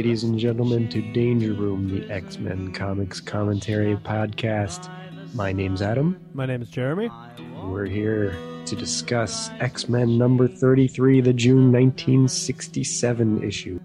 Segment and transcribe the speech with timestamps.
[0.00, 4.88] ladies and gentlemen, to Danger Room, the X Men Comics Commentary Podcast.
[5.34, 6.18] My name's Adam.
[6.32, 7.10] My name is Jeremy.
[7.64, 8.34] We're here
[8.64, 13.78] to discuss X Men number 33, the June 1967 issue.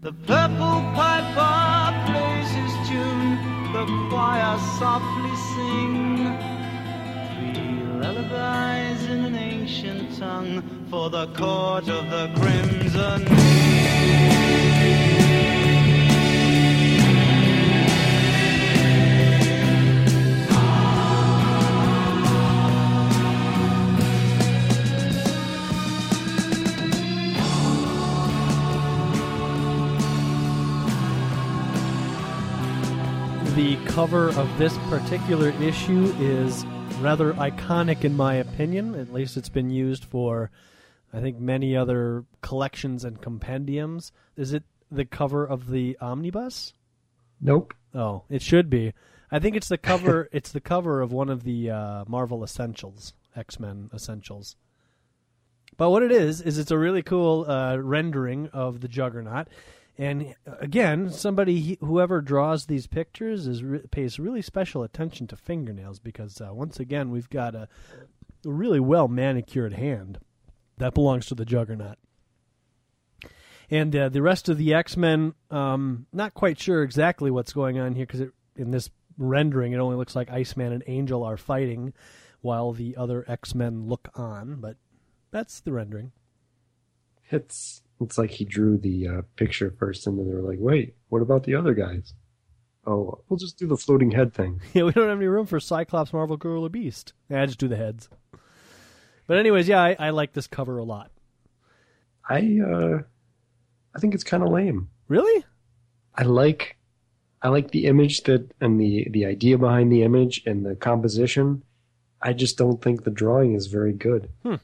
[0.00, 3.36] The purple piper plays his tune,
[3.74, 6.32] the choir softly sing.
[7.52, 13.28] Three lullabies in an ancient tongue for the court of the crimson.
[33.54, 36.64] The cover of this particular issue is
[37.00, 38.94] rather iconic in my opinion.
[38.94, 40.50] At least it's been used for,
[41.12, 44.10] I think, many other collections and compendiums.
[44.38, 46.72] Is it the cover of the omnibus?
[47.42, 47.74] Nope.
[47.94, 48.94] Oh, it should be.
[49.30, 50.30] I think it's the cover.
[50.32, 54.56] it's the cover of one of the uh, Marvel Essentials, X Men Essentials.
[55.76, 59.48] But what it is is it's a really cool uh, rendering of the Juggernaut,
[59.98, 65.98] and uh, again, somebody whoever draws these pictures is pays really special attention to fingernails
[65.98, 67.68] because uh, once again we've got a,
[68.44, 70.18] really well manicured hand
[70.78, 71.98] that belongs to the Juggernaut.
[73.70, 77.78] And uh, the rest of the X Men, um, not quite sure exactly what's going
[77.78, 81.92] on here because in this rendering it only looks like Iceman and Angel are fighting
[82.40, 84.76] while the other X Men look on, but
[85.30, 86.12] that's the rendering.
[87.32, 90.94] It's it's like he drew the uh, picture first, and then they were like, "Wait,
[91.08, 92.14] what about the other guys?"
[92.86, 94.60] Oh, we'll just do the floating head thing.
[94.74, 97.12] Yeah, we don't have any room for Cyclops, Marvel, Girl, or Beast.
[97.28, 98.08] Yeah, just do the heads.
[99.28, 101.10] But anyways, yeah, I, I like this cover a lot.
[102.28, 102.98] I uh,
[103.94, 104.88] I think it's kind of lame.
[105.08, 105.44] Really?
[106.14, 106.76] I like
[107.40, 111.62] I like the image that and the the idea behind the image and the composition.
[112.20, 114.30] I just don't think the drawing is very good.
[114.44, 114.56] Hmm.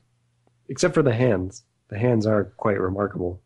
[0.68, 1.64] Except for the hands.
[1.88, 3.41] The hands are quite remarkable.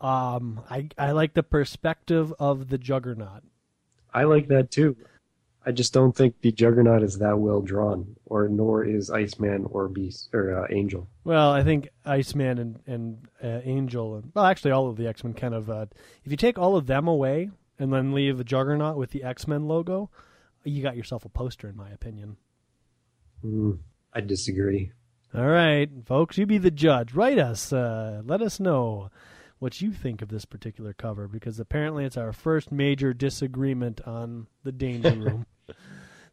[0.00, 3.42] Um, I I like the perspective of the Juggernaut.
[4.14, 4.96] I like that too.
[5.66, 9.88] I just don't think the Juggernaut is that well drawn, or nor is Iceman or
[9.88, 11.08] Beast or uh, Angel.
[11.24, 15.24] Well, I think Iceman and and uh, Angel, and well, actually, all of the X
[15.24, 15.68] Men kind of.
[15.68, 15.86] Uh,
[16.24, 19.46] if you take all of them away and then leave the Juggernaut with the X
[19.48, 20.10] Men logo,
[20.64, 22.36] you got yourself a poster, in my opinion.
[23.44, 23.78] Mm,
[24.14, 24.92] I disagree.
[25.34, 27.12] All right, folks, you be the judge.
[27.12, 27.72] Write us.
[27.72, 29.10] Uh, let us know
[29.58, 34.46] what you think of this particular cover because apparently it's our first major disagreement on
[34.64, 35.46] the Danger Room.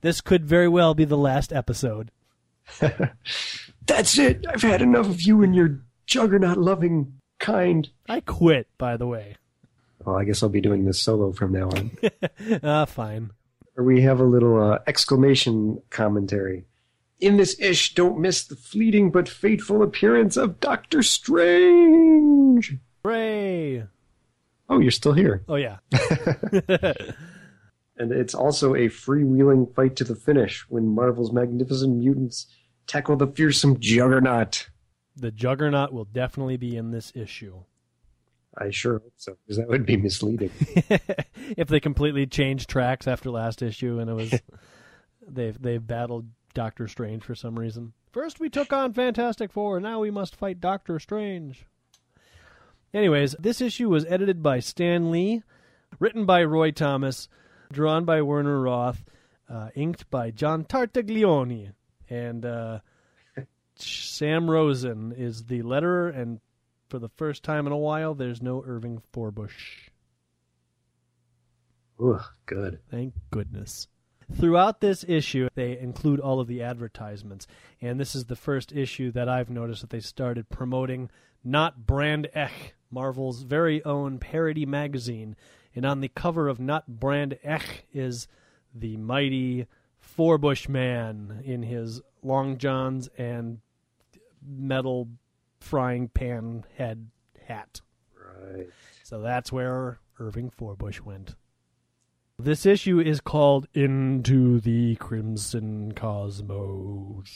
[0.01, 2.11] this could very well be the last episode.
[3.85, 4.45] That's it.
[4.47, 7.89] I've had enough of you and your Juggernaut loving kind.
[8.07, 9.35] I quit, by the way.
[10.03, 11.97] Well, I guess I'll be doing this solo from now on.
[12.63, 13.31] Ah, fine.
[13.77, 16.65] we have a little uh, exclamation commentary.
[17.19, 22.77] In this ish, don't miss the fleeting but fateful appearance of Doctor Strange.
[23.03, 23.85] Hooray!
[24.67, 25.43] Oh, you're still here.
[25.47, 25.77] Oh, yeah.
[27.97, 32.47] And it's also a freewheeling fight to the finish when Marvel's magnificent mutants
[32.87, 34.69] tackle the fearsome Juggernaut.
[35.15, 37.63] the Juggernaut will definitely be in this issue.
[38.57, 40.51] I sure hope so, because that would be misleading.
[41.57, 44.33] if they completely changed tracks after last issue and it was
[45.27, 47.93] they've they've battled Doctor Strange for some reason.
[48.11, 51.65] First we took on Fantastic Four, now we must fight Doctor Strange.
[52.95, 55.43] Anyways, this issue was edited by Stan Lee,
[55.99, 57.27] written by Roy Thomas,
[57.71, 59.03] drawn by Werner Roth,
[59.49, 61.73] uh, inked by John Tartaglione,
[62.09, 62.79] and uh,
[63.75, 66.17] Sam Rosen is the letterer.
[66.17, 66.39] And
[66.89, 69.89] for the first time in a while, there's no Irving Forbush.
[72.01, 72.79] Ugh, good.
[72.89, 73.87] Thank goodness.
[74.33, 77.47] Throughout this issue, they include all of the advertisements.
[77.81, 81.09] And this is the first issue that I've noticed that they started promoting
[81.43, 85.35] Not Brand Echh, Marvel's very own parody magazine.
[85.75, 88.27] And on the cover of Not Brand Echh is
[88.73, 89.67] the mighty
[90.17, 93.59] Forbush man in his long johns and
[94.45, 95.09] metal
[95.59, 97.09] frying pan head
[97.47, 97.81] hat.
[98.15, 98.69] Right.
[99.03, 101.35] So that's where Irving Forbush went.
[102.37, 107.29] This issue is called Into the Crimson Cosmos.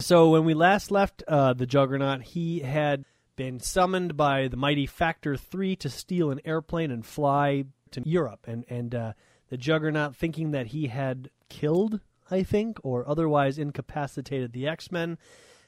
[0.00, 3.04] So when we last left uh, the Juggernaut, he had
[3.36, 8.46] been summoned by the mighty Factor 3 to steal an airplane and fly to Europe.
[8.48, 9.12] And, and uh,
[9.48, 12.00] the Juggernaut, thinking that he had killed,
[12.32, 15.18] I think, or otherwise incapacitated the X Men,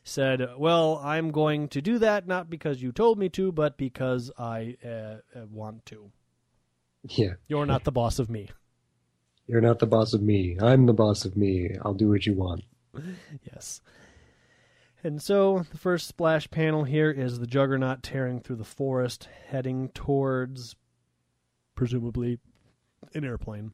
[0.02, 4.32] said, "Well, I'm going to do that not because you told me to, but because
[4.36, 6.10] I uh, uh, want to.
[7.04, 7.34] Yeah.
[7.48, 8.50] You're not the boss of me."
[9.46, 10.56] You're not the boss of me.
[10.60, 11.76] I'm the boss of me.
[11.82, 12.64] I'll do what you want.
[13.42, 13.82] Yes.
[15.02, 19.90] And so the first splash panel here is the Juggernaut tearing through the forest, heading
[19.90, 20.76] towards,
[21.74, 22.38] presumably,
[23.12, 23.72] an airplane.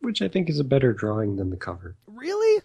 [0.00, 1.96] Which I think is a better drawing than the cover.
[2.08, 2.62] Really?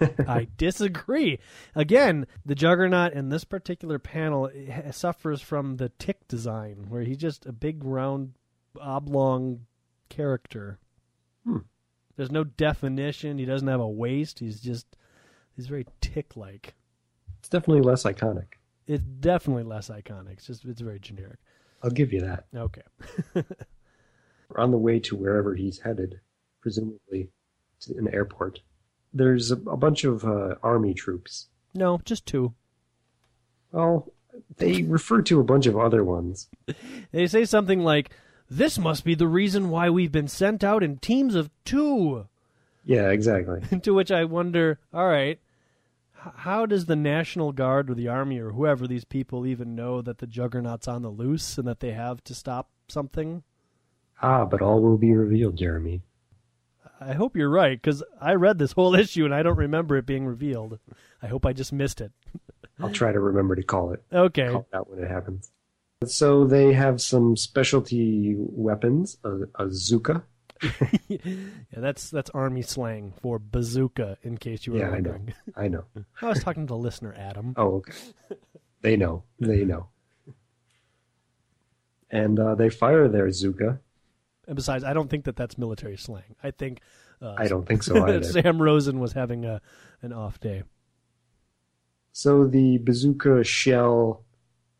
[0.26, 1.38] I disagree.
[1.76, 4.50] Again, the Juggernaut in this particular panel
[4.90, 8.32] suffers from the tick design, where he's just a big, round,
[8.80, 9.66] oblong
[10.08, 10.78] character.
[11.44, 11.58] Hmm.
[12.16, 13.38] There's no definition.
[13.38, 14.38] He doesn't have a waist.
[14.38, 14.96] He's just
[15.56, 16.74] he's very tick-like.
[17.38, 18.46] It's definitely less iconic.
[18.86, 20.32] It's definitely less iconic.
[20.34, 21.38] It's just it's very generic.
[21.82, 22.44] I'll give you that.
[22.54, 22.82] Okay.
[23.34, 23.44] We're
[24.56, 26.20] on the way to wherever he's headed,
[26.60, 27.30] presumably
[27.80, 28.60] to an airport.
[29.12, 31.48] There's a, a bunch of uh, army troops.
[31.74, 32.54] No, just two.
[33.72, 34.12] Well,
[34.56, 36.48] they refer to a bunch of other ones.
[37.12, 38.10] They say something like,
[38.56, 42.26] "This must be the reason why we've been sent out in teams of two.
[42.84, 43.60] Yeah, exactly.
[43.80, 45.38] to which I wonder, all right,
[46.12, 50.18] how does the National Guard or the Army or whoever these people even know that
[50.18, 53.42] the Juggernaut's on the loose and that they have to stop something?
[54.20, 56.02] Ah, but all will be revealed, Jeremy.
[57.00, 60.06] I hope you're right, because I read this whole issue and I don't remember it
[60.06, 60.78] being revealed.
[61.22, 62.12] I hope I just missed it.
[62.80, 64.02] I'll try to remember to call it.
[64.12, 64.48] Okay.
[64.48, 65.50] Call it out when it happens.
[66.10, 70.22] So they have some specialty weapons, a, a Zuka.
[71.08, 71.18] yeah,
[71.76, 74.16] that's that's army slang for bazooka.
[74.22, 75.10] In case you were Yeah, I know.
[75.10, 75.84] wondering, I know.
[76.22, 77.54] I was talking to the listener, Adam.
[77.56, 77.92] Oh, okay.
[78.80, 79.24] They know.
[79.40, 79.88] They know.
[82.10, 83.78] And uh, they fire their Zuka.
[84.46, 86.36] And besides, I don't think that that's military slang.
[86.42, 86.80] I think
[87.20, 88.22] uh, I don't think so either.
[88.22, 89.60] Sam Rosen was having a
[90.02, 90.62] an off day.
[92.12, 94.22] So the bazooka shell,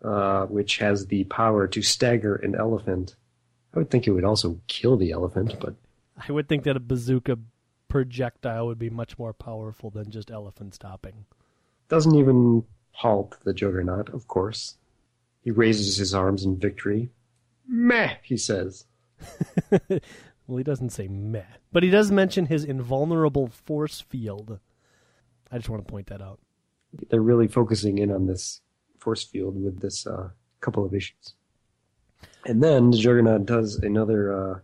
[0.02, 3.16] uh, which has the power to stagger an elephant,
[3.74, 5.74] I would think it would also kill the elephant, but
[6.16, 7.38] I would think that a bazooka
[7.88, 11.26] projectile would be much more powerful than just elephant stopping.
[11.88, 14.76] doesn't even halt the juggernaut, of course.
[15.42, 17.10] He raises his arms in victory.
[17.66, 18.86] Meh, he says.
[20.46, 24.58] Well, he doesn't say meh, but he does mention his invulnerable force field.
[25.50, 26.40] I just want to point that out.
[27.08, 28.60] They're really focusing in on this
[29.02, 31.34] force field with this uh, couple of issues.
[32.46, 34.58] And then the Juggernaut does another, uh,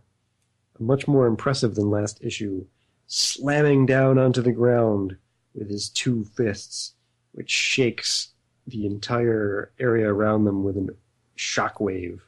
[0.79, 2.65] much more impressive than last issue,
[3.07, 5.17] slamming down onto the ground
[5.53, 6.93] with his two fists,
[7.33, 8.29] which shakes
[8.67, 10.95] the entire area around them with a
[11.37, 12.21] shockwave.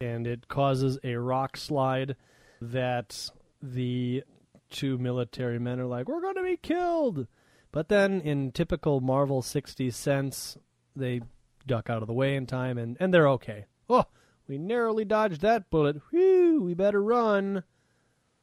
[0.00, 2.16] and it causes a rock slide
[2.60, 3.30] that
[3.62, 4.24] the
[4.68, 7.28] two military men are like, "We're going to be killed."
[7.72, 10.58] But then, in typical Marvel '60s sense,
[10.94, 11.22] they
[11.66, 13.66] duck out of the way in time, and and they're okay.
[13.88, 14.04] Oh,
[14.46, 15.96] we narrowly dodged that bullet.
[16.10, 17.64] Whew, we better run.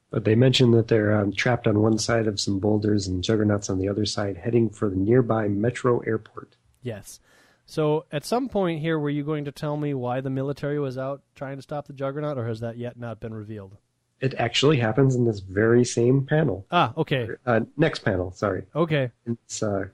[0.10, 3.70] But they mention that they're um, trapped on one side of some boulders and Juggernaut's
[3.70, 6.56] on the other side, heading for the nearby metro airport.
[6.82, 7.20] Yes.
[7.68, 10.98] So, at some point here, were you going to tell me why the military was
[10.98, 13.78] out trying to stop the Juggernaut, or has that yet not been revealed?
[14.22, 16.66] It actually happens in this very same panel.
[16.72, 18.64] Ah, okay, Uh, next panel, sorry.
[18.76, 19.12] okay.
[19.26, 19.86] It's, uh,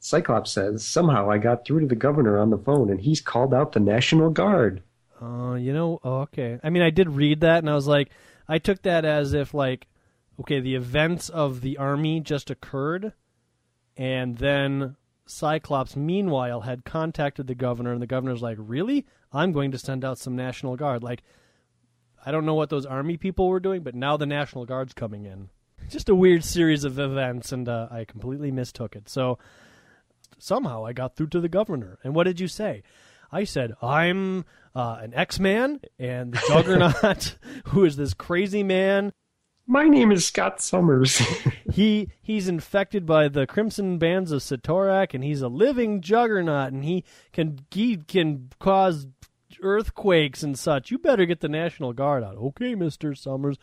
[0.00, 3.52] Cyclops says, Somehow I got through to the governor on the phone and he's called
[3.54, 4.82] out the National Guard.
[5.22, 6.58] Uh, you know, oh, okay.
[6.64, 8.08] I mean, I did read that, and I was like,
[8.48, 9.86] I took that as if like,
[10.40, 13.12] okay, the events of the army just occurred,
[13.96, 14.96] and then
[15.26, 19.06] Cyclops, meanwhile, had contacted the governor, and the governor's like, really?
[19.32, 21.02] I'm going to send out some National Guard.
[21.04, 21.22] Like,
[22.24, 25.24] I don't know what those army people were doing, but now the National Guard's coming
[25.24, 25.48] in.
[25.88, 29.08] Just a weird series of events, and uh, I completely mistook it.
[29.08, 29.38] So
[30.38, 31.98] somehow I got through to the governor.
[32.02, 32.82] And what did you say?
[33.32, 37.36] I said, I'm uh, an X Man, and the Juggernaut,
[37.66, 39.12] who is this crazy man,
[39.66, 41.18] My name is Scott Summers.
[41.72, 46.84] he he's infected by the crimson bands of Cyttorak, and he's a living juggernaut, and
[46.84, 49.06] he can he can cause
[49.62, 50.90] earthquakes and such.
[50.90, 53.56] You better get the National Guard out, okay, Mister Summers.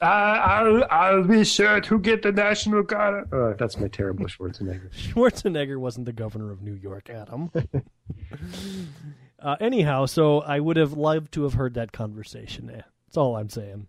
[0.00, 3.32] uh, I'll, I'll be sure to get the National Guard.
[3.32, 4.90] Uh, that's my terrible Schwarzenegger.
[4.94, 7.50] Schwarzenegger wasn't the governor of New York, Adam.
[9.38, 12.70] uh, anyhow, so I would have loved to have heard that conversation.
[12.70, 13.86] Eh, That's all I'm saying.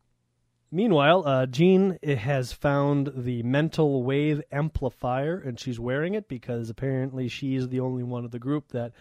[0.72, 7.28] Meanwhile, uh, Jean has found the mental wave amplifier, and she's wearing it because apparently
[7.28, 8.92] she's the only one of the group that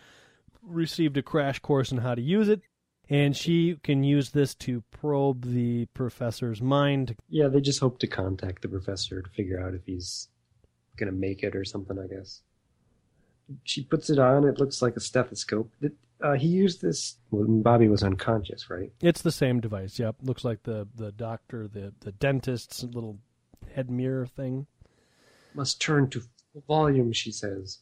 [0.62, 2.62] received a crash course in how to use it.
[3.08, 7.16] And she can use this to probe the professor's mind.
[7.28, 10.28] Yeah, they just hope to contact the professor to figure out if he's
[10.96, 12.42] going to make it or something, I guess.
[13.64, 14.44] she puts it on.
[14.44, 15.70] It looks like a stethoscope.
[15.82, 15.92] It,
[16.22, 18.92] uh, he used this when Bobby was unconscious, right?
[19.02, 19.98] It's the same device.
[19.98, 23.18] Yep, looks like the the doctor, the the dentist's little
[23.74, 24.66] head mirror thing.
[25.54, 26.22] Must turn to
[26.68, 27.78] volume, she says.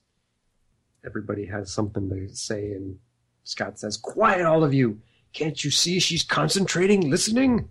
[1.05, 2.99] Everybody has something to say, and
[3.45, 5.01] Scott says, Quiet, all of you!
[5.33, 7.71] Can't you see she's concentrating, listening?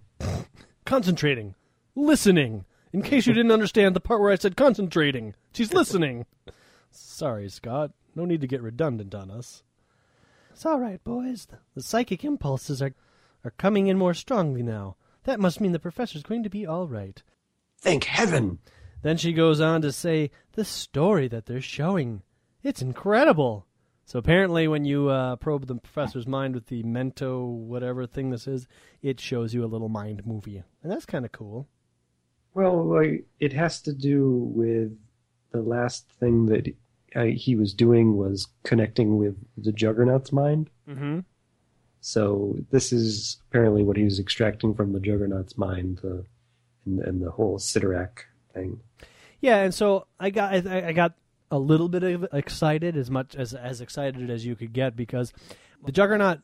[0.85, 1.55] Concentrating,
[1.95, 2.65] listening.
[2.91, 6.25] In case you didn't understand the part where I said concentrating, she's listening.
[6.89, 7.91] Sorry, Scott.
[8.15, 9.63] No need to get redundant on us.
[10.51, 11.45] It's all right, boys.
[11.45, 12.93] The, the psychic impulses are
[13.43, 14.95] are coming in more strongly now.
[15.23, 17.21] That must mean the professor's going to be all right.
[17.79, 18.59] Thank heaven!
[19.01, 22.21] Then she goes on to say, the story that they're showing.
[22.63, 23.65] It's incredible.
[24.05, 28.47] So apparently, when you uh, probe the professor's mind with the Mento whatever thing this
[28.47, 28.67] is,
[29.01, 31.67] it shows you a little mind movie, and that's kind of cool.
[32.55, 34.97] Well, like, it has to do with
[35.51, 36.75] the last thing that
[37.15, 40.69] uh, he was doing was connecting with the Juggernaut's mind.
[40.89, 41.19] Mm-hmm.
[42.01, 46.23] So this is apparently what he was extracting from the Juggernaut's mind, uh,
[46.85, 48.23] and, and the whole Cyttorak
[48.53, 48.79] thing.
[49.41, 51.13] Yeah, and so I got I, I got
[51.51, 55.33] a little bit of excited, as much as as excited as you could get, because
[55.85, 56.39] the Juggernaut.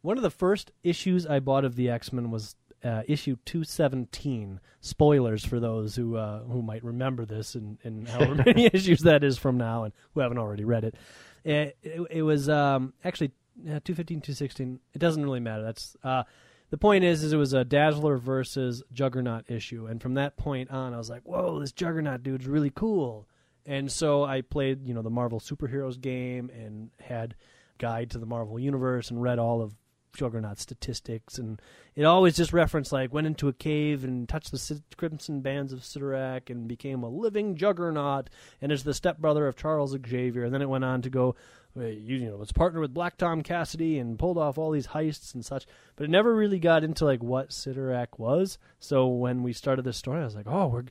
[0.00, 4.60] One of the first issues I bought of the X Men was uh, issue 217.
[4.80, 9.22] Spoilers for those who uh, who might remember this and, and however many issues that
[9.22, 10.96] is from now and who haven't already read it.
[11.44, 13.28] It, it, it was um, actually
[13.60, 14.80] uh, 215, 216.
[14.94, 15.62] It doesn't really matter.
[15.62, 16.24] That's uh,
[16.70, 20.70] the point is, is it was a Dazzler versus Juggernaut issue, and from that point
[20.70, 23.28] on, I was like, "Whoa, this Juggernaut dude's really cool."
[23.64, 27.34] And so I played, you know, the Marvel superheroes game and had
[27.78, 29.74] guide to the Marvel universe and read all of
[30.14, 31.60] Juggernaut statistics, and
[31.94, 35.80] it always just referenced like went into a cave and touched the crimson bands of
[35.80, 38.28] Cyttorak and became a living Juggernaut,
[38.60, 40.44] and is the stepbrother of Charles Xavier.
[40.44, 41.34] And then it went on to go,
[41.76, 45.34] uh, you know, was partnered with Black Tom Cassidy and pulled off all these heists
[45.34, 45.66] and such.
[45.96, 48.58] But it never really got into like what Cyttorak was.
[48.80, 50.84] So when we started this story, I was like, oh, we're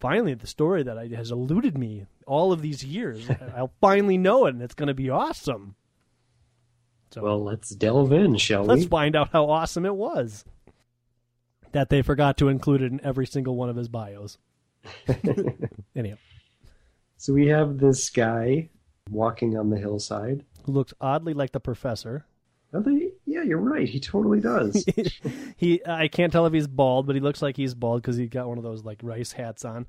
[0.00, 3.28] finally the story that I, has eluded me all of these years.
[3.56, 5.74] I'll finally know it, and it's going to be awesome.
[7.10, 8.68] So Well, let's delve in, shall we?
[8.68, 10.44] let's find out how awesome it was.
[11.72, 14.38] That they forgot to include it in every single one of his bios.
[15.96, 16.16] Anyhow,
[17.16, 18.68] So we have this guy
[19.10, 20.44] walking on the hillside.
[20.64, 22.24] who looks oddly like the professor.
[22.72, 23.05] Are they?
[23.36, 23.86] Yeah, you're right.
[23.86, 24.82] He totally does.
[25.58, 28.28] he, I can't tell if he's bald, but he looks like he's bald because he
[28.28, 29.84] got one of those like rice hats on,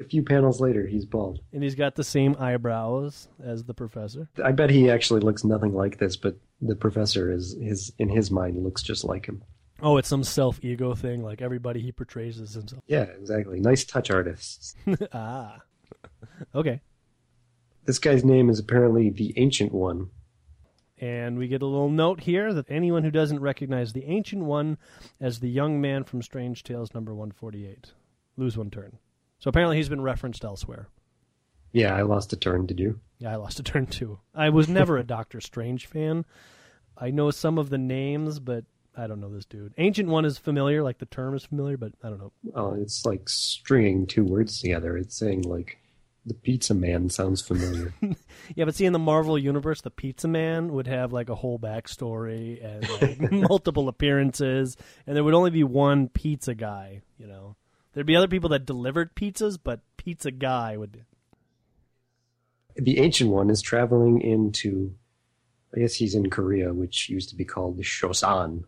[0.00, 1.40] a few panels later, he's bald.
[1.52, 4.28] and he's got the same eyebrows as the professor.
[4.42, 8.30] I bet he actually looks nothing like this, but the professor is his in his
[8.30, 9.42] mind looks just like him.
[9.82, 11.22] Oh, it's some self ego thing.
[11.22, 12.82] Like everybody he portrays as himself.
[12.86, 13.60] Yeah, exactly.
[13.60, 14.74] Nice touch artists.
[15.12, 15.60] ah,
[16.54, 16.80] okay.
[17.84, 20.10] This guy's name is apparently the Ancient One.
[21.00, 24.76] And we get a little note here that anyone who doesn't recognize the Ancient One
[25.18, 27.92] as the young man from Strange Tales number 148,
[28.36, 28.98] lose one turn.
[29.38, 30.88] So apparently he's been referenced elsewhere.
[31.72, 32.66] Yeah, I lost a turn.
[32.66, 33.00] Did you?
[33.18, 34.18] Yeah, I lost a turn too.
[34.34, 36.26] I was never a Doctor Strange fan.
[36.98, 38.64] I know some of the names, but
[38.94, 39.72] I don't know this dude.
[39.78, 42.32] Ancient One is familiar, like the term is familiar, but I don't know.
[42.54, 44.98] Oh, it's like stringing two words together.
[44.98, 45.78] It's saying like
[46.30, 47.92] the Pizza Man sounds familiar.
[48.56, 51.56] Yeah, but see, in the Marvel universe, the Pizza Man would have like a whole
[51.56, 57.02] backstory and like, multiple appearances, and there would only be one pizza guy.
[57.16, 57.54] You know,
[57.92, 60.92] there'd be other people that delivered pizzas, but Pizza Guy would.
[60.92, 61.00] Be...
[62.76, 64.94] the Ancient One is traveling into,
[65.76, 68.64] I guess he's in Korea, which used to be called the Shosan,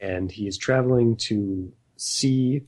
[0.00, 2.62] and he is traveling to see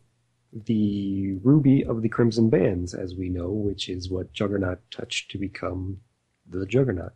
[0.52, 5.38] the ruby of the Crimson Bands, as we know, which is what Juggernaut touched to
[5.38, 6.00] become
[6.48, 7.12] the Juggernaut.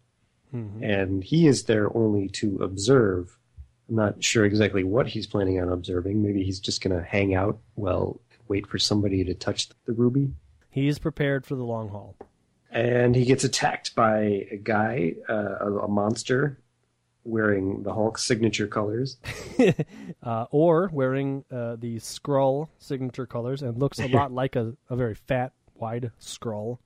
[0.83, 3.37] And he is there only to observe.
[3.91, 6.23] I'm not sure exactly what he's planning on observing.
[6.23, 10.33] Maybe he's just going to hang out, well, wait for somebody to touch the ruby.
[10.71, 12.17] He's prepared for the long haul.
[12.71, 16.59] and he gets attacked by a guy, uh, a, a monster,
[17.27, 19.19] wearing the Hulk signature colors.
[20.23, 24.97] uh, or wearing uh, the Skrull signature colors and looks a lot like a, a
[24.97, 26.79] very fat, wide Skrull.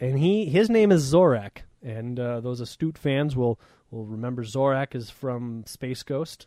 [0.00, 3.58] And he his name is Zorak, and uh, those astute fans will
[3.90, 6.46] will remember Zorak is from Space Ghost,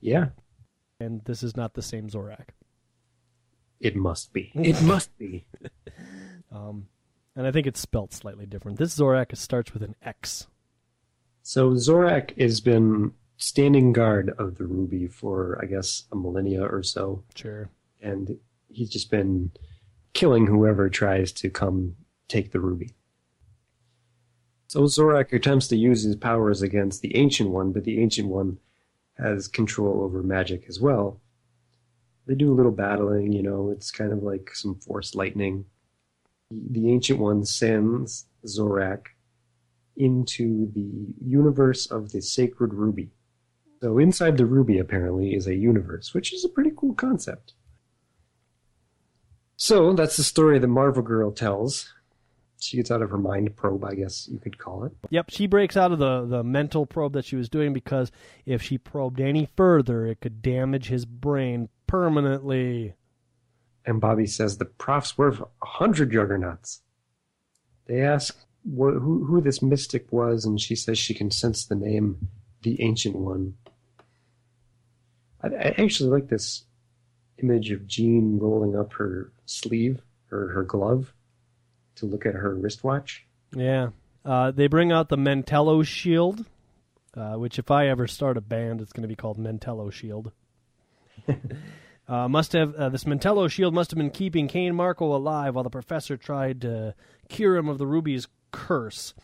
[0.00, 0.28] Yeah,
[1.00, 2.50] and this is not the same Zorak.
[3.80, 4.52] it must be.
[4.54, 5.46] It must be.
[6.52, 6.86] Um,
[7.34, 8.78] and I think it's spelt slightly different.
[8.78, 10.46] This Zorak starts with an X.
[11.48, 16.82] So Zorak has been standing guard of the ruby for, I guess, a millennia or
[16.82, 17.70] so, Sure.
[18.02, 18.38] and
[18.68, 19.52] he's just been
[20.12, 21.96] killing whoever tries to come
[22.28, 22.90] take the ruby.
[24.66, 28.58] So Zorak attempts to use his powers against the Ancient One, but the Ancient One
[29.14, 31.18] has control over magic as well.
[32.26, 35.64] They do a little battling, you know, it's kind of like some force lightning.
[36.50, 39.06] The Ancient One sends Zorak
[39.98, 43.10] into the universe of the Sacred Ruby.
[43.80, 47.54] So inside the ruby, apparently, is a universe, which is a pretty cool concept.
[49.56, 51.92] So that's the story that Marvel Girl tells.
[52.60, 54.92] She gets out of her mind probe, I guess you could call it.
[55.10, 58.10] Yep, she breaks out of the, the mental probe that she was doing because
[58.46, 62.94] if she probed any further, it could damage his brain permanently.
[63.86, 66.82] And Bobby says the prof's worth a hundred juggernauts.
[67.86, 68.36] They ask
[68.68, 72.28] wh- who, who this mystic was, and she says she can sense the name,
[72.62, 73.54] the Ancient One.
[75.42, 76.64] I, I actually like this
[77.42, 81.14] image of Jean rolling up her sleeve, her, her glove,
[81.96, 83.26] to look at her wristwatch.
[83.54, 83.90] Yeah.
[84.24, 86.44] Uh, they bring out the Mentello shield,
[87.16, 90.32] uh, which if I ever start a band, it's going to be called Mentello Shield.
[92.08, 95.64] uh, must have uh, this Mentello shield must have been keeping Cain Marko alive while
[95.64, 96.94] the professor tried to
[97.28, 99.14] cure him of the ruby's curse.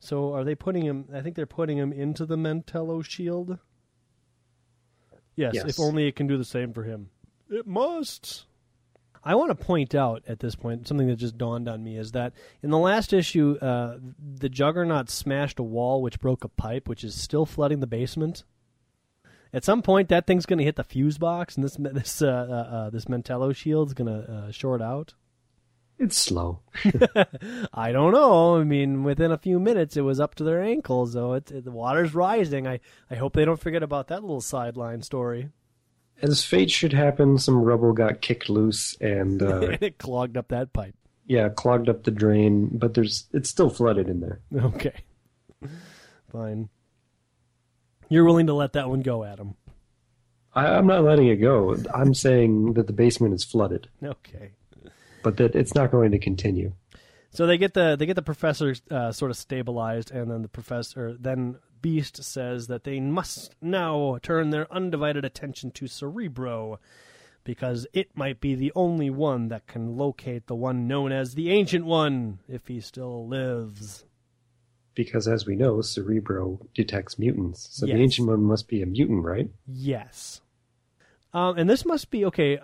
[0.00, 1.06] So are they putting him?
[1.14, 3.58] I think they're putting him into the Mentello shield.
[5.36, 5.64] Yes, Yes.
[5.66, 7.10] if only it can do the same for him.
[7.48, 8.46] It must.
[9.24, 12.12] I want to point out at this point something that just dawned on me is
[12.12, 16.88] that in the last issue, uh, the Juggernaut smashed a wall which broke a pipe,
[16.88, 18.42] which is still flooding the basement.
[19.54, 22.26] At some point, that thing's going to hit the fuse box, and this this uh,
[22.26, 25.14] uh, uh, this Mentello shield's going to uh, short out.
[26.02, 26.58] It's slow.
[27.72, 28.56] I don't know.
[28.56, 31.34] I mean, within a few minutes, it was up to their ankles, though.
[31.34, 32.66] It, it, the water's rising.
[32.66, 35.50] I, I hope they don't forget about that little sideline story.
[36.20, 40.48] As fate should happen, some rubble got kicked loose and uh, and it clogged up
[40.48, 40.94] that pipe.
[41.26, 42.68] yeah, clogged up the drain.
[42.72, 44.40] But there's it's still flooded in there.
[44.56, 45.04] Okay.
[46.32, 46.68] Fine.
[48.08, 49.54] You're willing to let that one go, Adam.
[50.54, 51.76] I, I'm not letting it go.
[51.94, 54.50] I'm saying that the basement is flooded, Okay.
[55.22, 56.72] But that it's not going to continue.
[57.30, 60.48] So they get the they get the professor uh, sort of stabilized, and then the
[60.48, 66.78] professor then Beast says that they must now turn their undivided attention to Cerebro,
[67.42, 71.50] because it might be the only one that can locate the one known as the
[71.50, 74.04] Ancient One, if he still lives.
[74.94, 77.66] Because as we know, Cerebro detects mutants.
[77.72, 77.96] So Yes.
[77.96, 79.48] the Ancient One must be a mutant, right?
[79.66, 80.42] Yes.
[81.32, 82.60] Um, and this must be okay.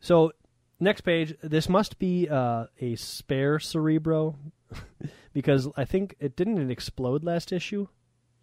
[0.00, 0.32] So,
[0.80, 1.34] next page.
[1.42, 4.36] This must be uh, a spare Cerebro,
[5.32, 7.88] because I think it didn't it explode last issue.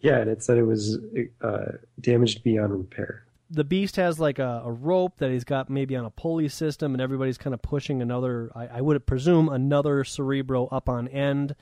[0.00, 0.98] Yeah, and it said it was
[1.40, 3.24] uh, damaged beyond repair.
[3.50, 6.94] The Beast has like a, a rope that he's got maybe on a pulley system,
[6.94, 8.50] and everybody's kind of pushing another.
[8.54, 11.54] I, I would presume another Cerebro up on end,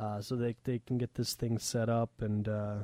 [0.00, 2.48] uh, so they they can get this thing set up and.
[2.48, 2.76] Uh,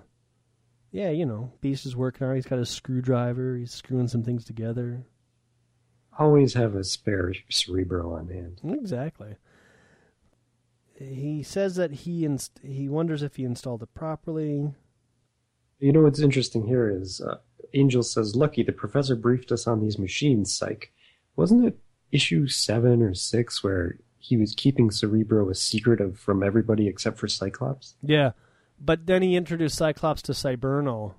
[0.92, 2.34] yeah, you know, Beast is working on.
[2.34, 2.36] it.
[2.36, 3.56] He's got a screwdriver.
[3.56, 5.02] He's screwing some things together.
[6.18, 8.60] Always have a spare Cerebro on hand.
[8.64, 9.36] Exactly.
[10.94, 14.72] He says that he inst- he wonders if he installed it properly.
[15.78, 17.38] You know what's interesting here is uh,
[17.74, 20.92] Angel says, "Lucky, the professor briefed us on these machines." Psych,
[21.34, 21.78] wasn't it
[22.12, 27.18] issue seven or six where he was keeping Cerebro a secret of from everybody except
[27.18, 27.96] for Cyclops?
[28.02, 28.32] Yeah,
[28.78, 31.14] but then he introduced Cyclops to Cyberno,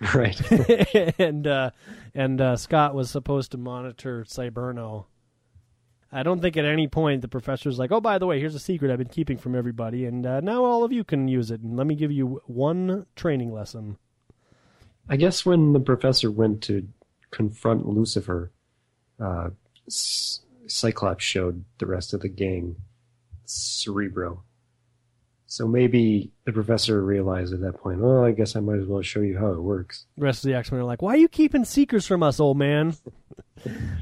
[0.14, 0.40] Right.
[1.18, 1.70] and uh,
[2.14, 5.06] and uh, Scott was supposed to monitor Cyberno.
[6.10, 8.60] I don't think at any point the professor's like, "Oh, by the way, here's a
[8.60, 11.60] secret I've been keeping from everybody, and uh, now all of you can use it.
[11.62, 13.98] And let me give you one training lesson."
[15.08, 16.86] I guess when the professor went to
[17.30, 18.52] confront Lucifer,
[19.18, 19.50] uh,
[19.88, 22.76] Cyclops showed the rest of the gang
[23.46, 24.44] Cerebro.
[25.50, 29.00] So maybe the professor realized at that point, well, I guess I might as well
[29.00, 30.04] show you how it works.
[30.18, 32.38] The rest of the X Men are like, "Why are you keeping secrets from us,
[32.38, 32.94] old man?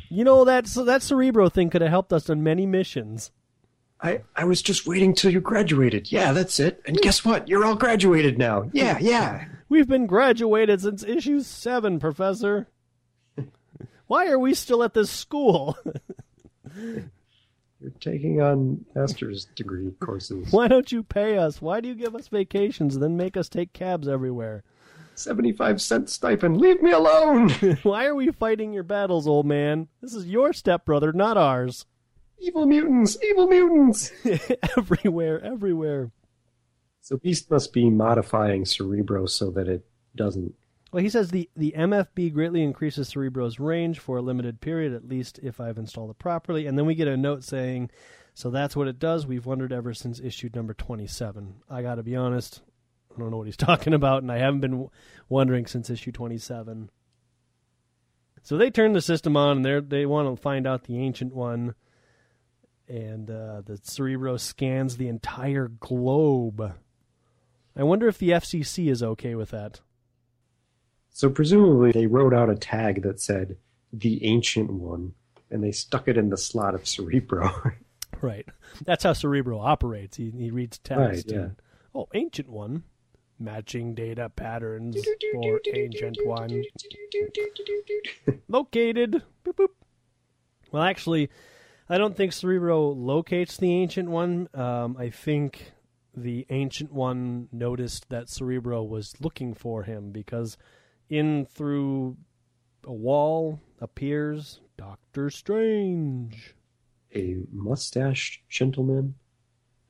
[0.09, 3.31] you know that so that Cerebro thing could have helped us on many missions."
[4.01, 6.11] I, I was just waiting till you graduated.
[6.11, 6.83] Yeah, that's it.
[6.85, 7.49] And guess what?
[7.49, 8.69] You're all graduated now.
[8.73, 9.47] Yeah, yeah.
[9.69, 12.67] We've been graduated since issue seven, Professor.
[14.09, 15.79] Why are we still at this school?
[17.81, 20.51] You're taking on master's degree courses.
[20.51, 21.61] Why don't you pay us?
[21.61, 24.65] Why do you give us vacations and then make us take cabs everywhere?
[25.15, 26.59] 75 cent stipend.
[26.59, 27.51] Leave me alone.
[27.83, 29.89] Why are we fighting your battles, old man?
[30.01, 31.87] This is your stepbrother, not ours.
[32.39, 33.17] evil mutants.
[33.23, 34.11] Evil mutants.
[34.77, 36.11] everywhere, everywhere.
[37.01, 39.87] So Beast must be modifying Cerebro so that it
[40.17, 40.55] doesn't.
[40.93, 45.09] Well, he says the, the MFB greatly increases Cerebro's range for a limited period, at
[45.09, 46.67] least if I've installed it properly.
[46.67, 47.91] And then we get a note saying
[48.35, 49.27] So that's what it does.
[49.27, 51.57] We've wondered ever since issue number 27.
[51.69, 52.63] I got to be honest,
[53.15, 54.91] I don't know what he's talking about, and I haven't been w-
[55.29, 56.91] wondering since issue 27.
[58.43, 61.35] So they turn the system on, and they they want to find out the ancient
[61.35, 61.75] one,
[62.87, 66.75] and uh, the Cerebro scans the entire globe.
[67.75, 69.81] I wonder if the FCC is okay with that.
[71.17, 73.57] So presumably they wrote out a tag that said
[73.91, 75.15] the ancient one,
[75.51, 77.73] and they stuck it in the slot of Cerebro.
[78.21, 78.45] Right.
[78.85, 80.19] That's how Cerebro operates.
[80.19, 81.01] He, he reads text.
[81.01, 81.39] Right, yeah.
[81.39, 81.57] and,
[81.95, 82.83] oh, ancient one.
[83.39, 85.03] Matching data patterns
[85.33, 86.63] for ancient one.
[88.49, 89.23] Located.
[89.43, 89.69] Boop, boop.
[90.71, 91.31] Well, actually,
[91.89, 94.51] I don't think Cerebro locates the ancient one.
[94.53, 95.73] Um, I think
[96.15, 100.59] the ancient one noticed that Cerebro was looking for him because
[101.09, 102.17] in through
[102.85, 106.55] a wall appears Doctor Strange.
[107.15, 109.15] a mustached gentleman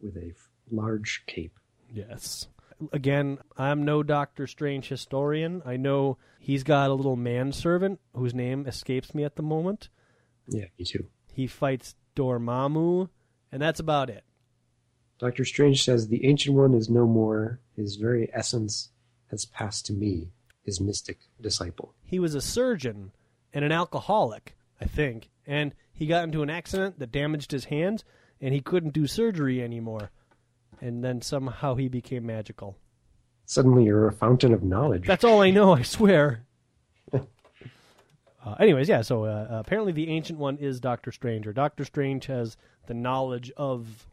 [0.01, 0.33] with a
[0.71, 1.59] large cape.
[1.93, 2.49] Yes.
[2.93, 5.63] Again, I'm no Doctor Strange historian.
[5.65, 9.89] I know he's got a little manservant whose name escapes me at the moment.
[10.49, 11.07] Yeah, me too.
[11.33, 13.09] He fights Dormammu,
[13.51, 14.25] and that's about it.
[15.19, 17.61] Doctor Strange says the ancient one is no more.
[17.75, 18.91] His very essence
[19.31, 20.29] has passed to me,
[20.67, 21.95] his mystic disciple.
[22.05, 23.13] He was a surgeon
[23.55, 28.05] and an alcoholic, I think, and he got into an accident that damaged his hands,
[28.41, 30.11] and he couldn't do surgery anymore.
[30.81, 32.77] And then somehow he became magical.
[33.47, 35.07] Suddenly you're a fountain of knowledge.
[35.07, 36.45] That's all I know, I swear.
[37.15, 37.19] uh,
[38.61, 42.57] anyways, yeah, so uh, apparently the Ancient One is Doctor Strange, or Doctor Strange has
[42.87, 44.07] the knowledge of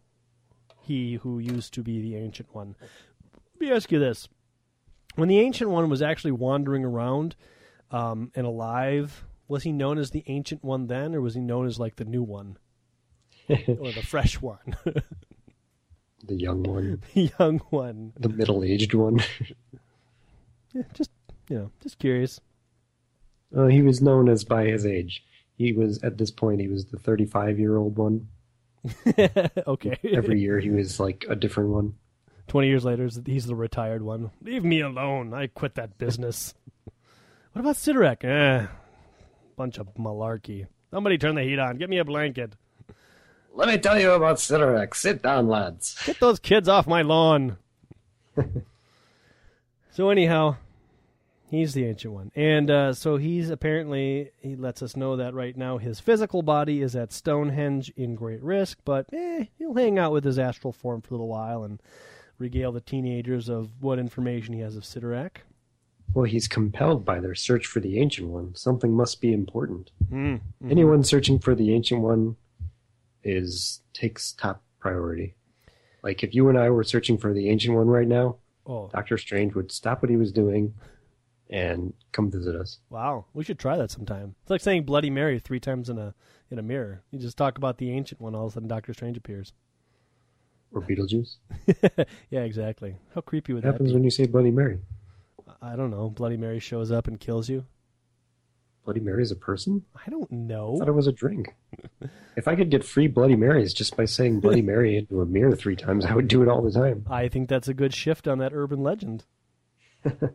[0.79, 2.75] he who used to be the Ancient One.
[3.55, 4.29] Let me ask you this.
[5.15, 7.35] When the Ancient One was actually wandering around
[7.91, 11.67] um, and alive, was he known as the Ancient One then, or was he known
[11.67, 12.57] as like the new one?
[13.49, 14.75] or the fresh one?
[16.25, 18.13] the young one, the young one?
[18.19, 19.19] the middle aged one.
[20.73, 21.11] Yeah, just,
[21.49, 22.39] you know, just curious.
[23.55, 25.23] Uh, he was known as by his age.
[25.55, 28.27] He was, at this point, he was the 35 year old one.
[29.67, 29.99] okay.
[30.11, 31.93] Every year he was like a different one.
[32.47, 34.31] 20 years later, he's the retired one.
[34.41, 35.33] Leave me alone.
[35.33, 36.53] I quit that business.
[37.53, 38.23] what about Cyttorak?
[38.23, 38.67] Eh,
[39.55, 40.67] bunch of malarkey.
[40.91, 41.77] Somebody turn the heat on.
[41.77, 42.53] Get me a blanket.
[43.55, 44.95] Let me tell you about Cyttorak.
[44.95, 45.97] Sit down, lads.
[46.05, 47.57] Get those kids off my lawn.
[49.91, 50.57] so, anyhow,
[51.53, 52.31] he's the ancient one.
[52.35, 56.81] And uh, so he's apparently, he lets us know that right now his physical body
[56.81, 61.01] is at Stonehenge in great risk, but eh, he'll hang out with his astral form
[61.01, 61.79] for a little while and
[62.43, 65.37] regale the teenagers of what information he has of Cyttorak.
[66.13, 68.53] Well, he's compelled by their search for the Ancient One.
[68.53, 69.89] Something must be important.
[70.11, 70.41] Mm.
[70.69, 72.35] Anyone searching for the Ancient One
[73.23, 75.35] is takes top priority.
[76.03, 79.17] Like if you and I were searching for the Ancient One right now, Oh, Doctor
[79.17, 80.73] Strange would stop what he was doing
[81.49, 82.79] and come visit us.
[82.89, 83.25] wow.
[83.33, 84.35] We should try that sometime.
[84.41, 86.13] It's like saying Bloody Mary three times in a
[86.51, 87.03] in a mirror.
[87.11, 89.53] You just talk about the ancient one, all of a sudden Doctor Strange appears.
[90.73, 91.35] Or Beetlejuice.
[92.29, 92.95] yeah, exactly.
[93.13, 93.67] How creepy would that be?
[93.67, 93.95] What that happens be?
[93.95, 94.79] when you say Bloody Mary?
[95.61, 96.09] I don't know.
[96.09, 97.65] Bloody Mary shows up and kills you.
[98.83, 99.83] Bloody Mary is a person?
[99.95, 100.75] I don't I know.
[100.77, 101.55] thought it was a drink.
[102.35, 105.55] if I could get free Bloody Marys just by saying Bloody Mary into a mirror
[105.55, 107.05] three times, I would do it all the time.
[107.09, 109.23] I think that's a good shift on that urban legend.
[110.03, 110.33] the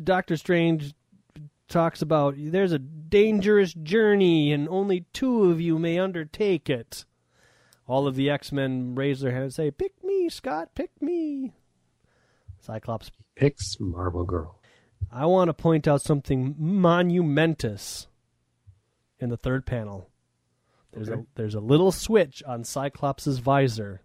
[0.00, 0.94] Doctor Strange
[1.68, 7.04] talks about there's a dangerous journey and only two of you may undertake it.
[7.90, 11.52] All of the X Men raise their hand and say, Pick me, Scott, pick me.
[12.60, 14.56] Cyclops, Picks Marvel Girl.
[15.10, 18.06] I want to point out something monumentous
[19.18, 20.08] in the third panel.
[20.92, 21.20] There's Okay.
[21.22, 24.02] a there's a little switch on Cyclops's visor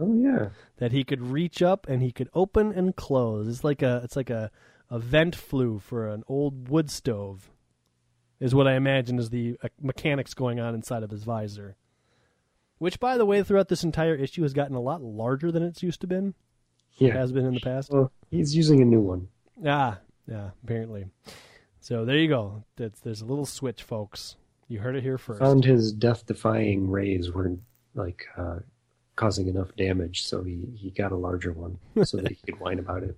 [0.00, 0.50] Oh yeah.
[0.76, 3.48] that he could reach up and he could open and close.
[3.48, 4.50] It's like a it's like a,
[4.90, 7.50] a vent flue for an old wood stove.
[8.38, 11.74] Is what I imagine is the uh, mechanics going on inside of his visor.
[12.78, 15.82] Which, by the way, throughout this entire issue has gotten a lot larger than it's
[15.82, 16.34] used to been.
[16.96, 17.14] Yeah.
[17.14, 17.92] Has been in the past.
[17.92, 19.28] Well, he's using a new one.
[19.64, 21.06] Ah, yeah, apparently.
[21.80, 22.64] So there you go.
[22.76, 24.36] That's, there's a little switch, folks.
[24.68, 25.40] You heard it here first.
[25.40, 27.60] Found his death-defying rays weren't
[27.94, 28.58] like uh,
[29.16, 32.78] causing enough damage, so he, he got a larger one so that he could whine
[32.78, 33.16] about it.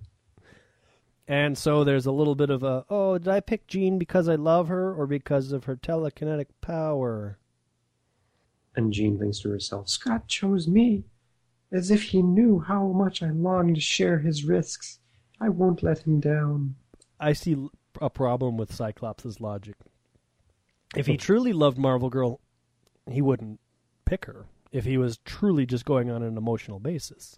[1.27, 4.35] And so there's a little bit of a, oh, did I pick Jean because I
[4.35, 7.37] love her or because of her telekinetic power?
[8.75, 11.03] And Jean thinks to herself, Scott chose me,
[11.71, 14.99] as if he knew how much I long to share his risks.
[15.39, 16.75] I won't let him down.
[17.19, 17.57] I see
[17.99, 19.75] a problem with Cyclops' logic.
[20.95, 21.19] If he hmm.
[21.19, 22.39] truly loved Marvel Girl,
[23.09, 23.59] he wouldn't
[24.05, 27.37] pick her if he was truly just going on an emotional basis,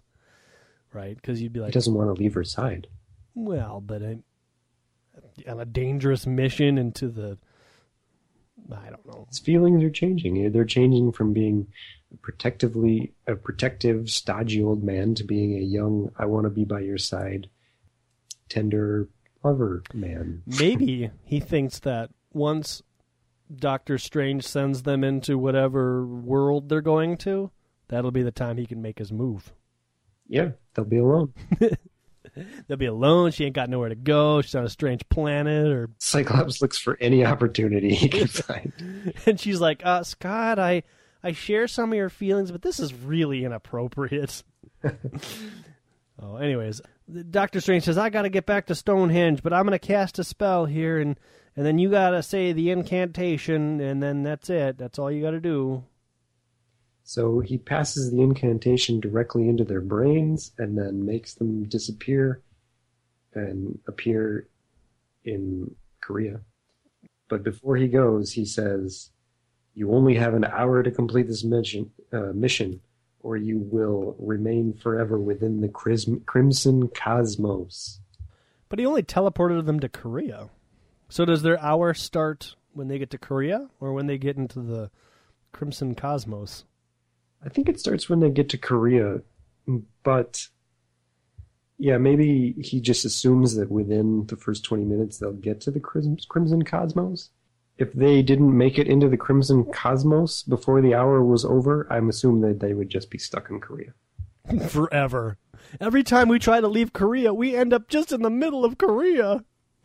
[0.92, 1.16] right?
[1.16, 2.86] Because you'd be like, He doesn't want to leave her side.
[3.34, 4.18] well, but I,
[5.48, 7.38] on a dangerous mission into the,
[8.72, 9.26] I don't know.
[9.28, 10.44] His feelings are changing.
[10.44, 11.66] Eh, they're changing from being
[12.12, 16.64] a protectively a protective, stodgy old man to being a young, I want to be
[16.64, 17.48] by your side,
[18.48, 19.08] tender
[19.42, 20.42] lover man.
[20.46, 22.82] Maybe he thinks that once
[23.54, 27.50] Doctor Strange sends them into whatever world they're going to,
[27.88, 29.52] that'll be the time he can make his move.
[30.26, 31.34] Yeah, they'll be alone.
[32.66, 33.30] They'll be alone.
[33.30, 34.42] She ain't got nowhere to go.
[34.42, 39.14] She's on a strange planet, or Cyclops looks for any opportunity he can find.
[39.26, 40.82] and she's like, uh, Scott, I
[41.22, 44.42] I share some of your feelings, but this is really inappropriate.
[46.22, 46.80] oh, anyways,
[47.30, 50.24] Doctor Strange says I got to get back to Stonehenge, but I'm gonna cast a
[50.24, 51.18] spell here, and
[51.56, 54.76] and then you gotta say the incantation, and then that's it.
[54.76, 55.84] That's all you gotta do.
[57.06, 62.42] So he passes the incantation directly into their brains and then makes them disappear
[63.34, 64.48] and appear
[65.24, 66.40] in Korea.
[67.28, 69.10] But before he goes, he says,
[69.74, 72.80] "You only have an hour to complete this mission, uh, mission,
[73.20, 78.00] or you will remain forever within the crimson cosmos."
[78.70, 80.48] But he only teleported them to Korea.
[81.10, 84.60] So does their hour start when they get to Korea, or when they get into
[84.60, 84.90] the
[85.52, 86.64] Crimson Cosmos?
[87.44, 89.20] I think it starts when they get to Korea,
[90.02, 90.48] but
[91.78, 95.80] yeah, maybe he just assumes that within the first 20 minutes they'll get to the
[95.80, 97.30] Crimson Cosmos.
[97.76, 102.08] If they didn't make it into the Crimson Cosmos before the hour was over, I'm
[102.08, 103.92] assuming that they would just be stuck in Korea.
[104.68, 105.38] forever.
[105.80, 108.78] Every time we try to leave Korea, we end up just in the middle of
[108.78, 109.44] Korea.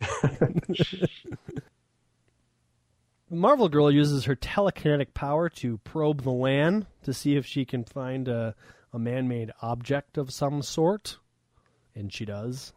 [3.30, 7.84] Marvel Girl uses her telekinetic power to probe the land to see if she can
[7.84, 8.56] find a,
[8.92, 11.18] a man made object of some sort.
[11.94, 12.72] And she does.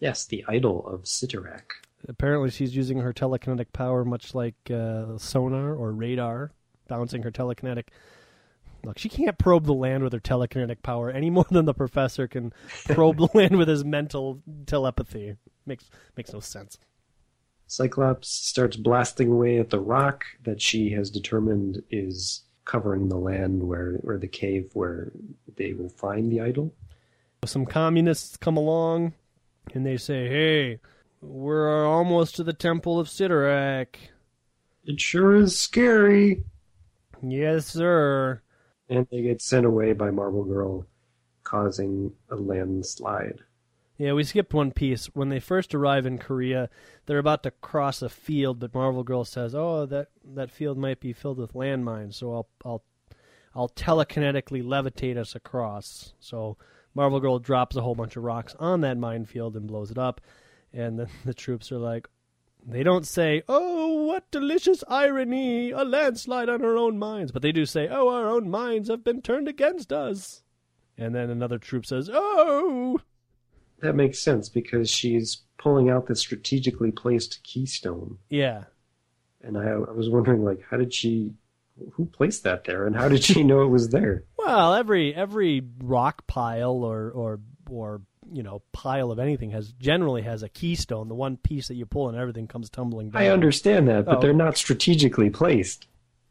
[0.00, 1.70] Yes, the idol of Cyttorak.
[2.08, 6.52] Apparently, she's using her telekinetic power much like uh, sonar or radar,
[6.88, 7.88] bouncing her telekinetic.
[8.84, 12.26] Look, she can't probe the land with her telekinetic power any more than the professor
[12.28, 12.52] can
[12.86, 15.36] probe the land with his mental telepathy.
[15.64, 16.78] Makes makes no sense.
[17.66, 23.62] Cyclops starts blasting away at the rock that she has determined is covering the land
[23.62, 25.10] where, or the cave where
[25.56, 26.72] they will find the idol.
[27.44, 29.14] Some communists come along
[29.74, 30.80] and they say, "Hey,
[31.20, 33.96] we're almost to the Temple of Cyttorak."
[34.84, 36.44] It sure is scary.
[37.22, 38.42] Yes, sir.
[38.88, 40.86] And they get sent away by Marvel Girl,
[41.42, 43.40] causing a landslide.
[43.98, 45.06] Yeah, we skipped one piece.
[45.14, 46.68] When they first arrive in Korea,
[47.06, 51.00] they're about to cross a field, but Marvel Girl says, "Oh, that that field might
[51.00, 52.82] be filled with landmines, so I'll I'll
[53.54, 56.58] I'll telekinetically levitate us across." So
[56.94, 60.20] Marvel Girl drops a whole bunch of rocks on that minefield and blows it up,
[60.74, 62.06] and then the troops are like,
[62.66, 65.70] they don't say, "Oh, what delicious irony!
[65.70, 69.02] A landslide on our own minds," but they do say, "Oh, our own minds have
[69.02, 70.42] been turned against us."
[70.98, 73.00] And then another troop says, "Oh."
[73.82, 78.18] That makes sense because she's pulling out this strategically placed keystone.
[78.30, 78.64] Yeah,
[79.42, 81.32] And I, I was wondering, like, how did she,
[81.92, 84.24] who placed that there, and how did she know it was there?
[84.38, 88.00] Well, every every rock pile or or or
[88.32, 91.84] you know pile of anything has generally has a keystone, the one piece that you
[91.84, 93.20] pull and everything comes tumbling down.
[93.22, 94.20] I understand that, but Oh.
[94.20, 95.86] they're not strategically placed.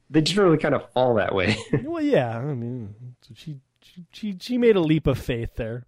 [0.10, 1.58] They generally kind of fall that way.
[1.84, 2.96] Well, yeah, I mean,
[3.36, 5.86] she she she, she made a leap of faith there.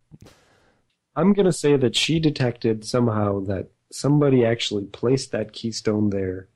[1.17, 6.47] I'm going to say that she detected somehow that somebody actually placed that keystone there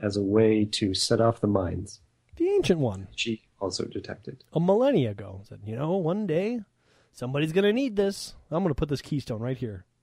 [0.00, 2.00] as a way to set off the mines.
[2.36, 4.44] The ancient one, She also detected.
[4.52, 6.60] a millennia ago, said, you know, one day
[7.12, 8.34] somebody's gonna need this.
[8.50, 9.84] I'm gonna put this keystone right here.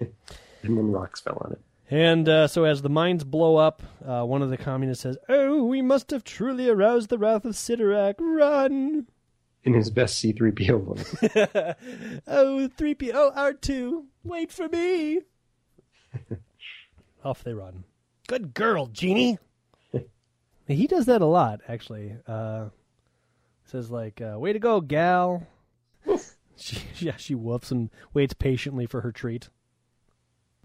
[0.00, 1.60] And then rocks fell on it.
[1.90, 5.62] And uh, so, as the mines blow up, uh, one of the communists says, "Oh,
[5.64, 8.14] we must have truly aroused the wrath of Cyttorak.
[8.18, 9.06] Run!"
[9.64, 11.14] In his best C3PO voice.
[12.26, 15.20] oh, 3PO, R2, wait for me.
[17.24, 17.84] Off they run.
[18.26, 19.38] Good girl, Genie.
[20.68, 22.14] he does that a lot, actually.
[22.26, 22.68] Uh,
[23.64, 25.46] says, like, uh, way to go, gal.
[26.56, 29.48] she, yeah, she woofs and waits patiently for her treat.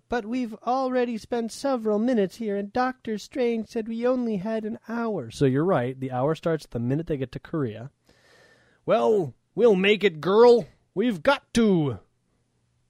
[0.09, 4.79] But we've already spent several minutes here, and Doctor Strange said we only had an
[4.89, 5.29] hour.
[5.29, 5.97] So you're right.
[5.97, 7.91] The hour starts the minute they get to Korea.
[8.85, 10.67] Well, we'll make it, girl.
[10.93, 11.99] We've got to.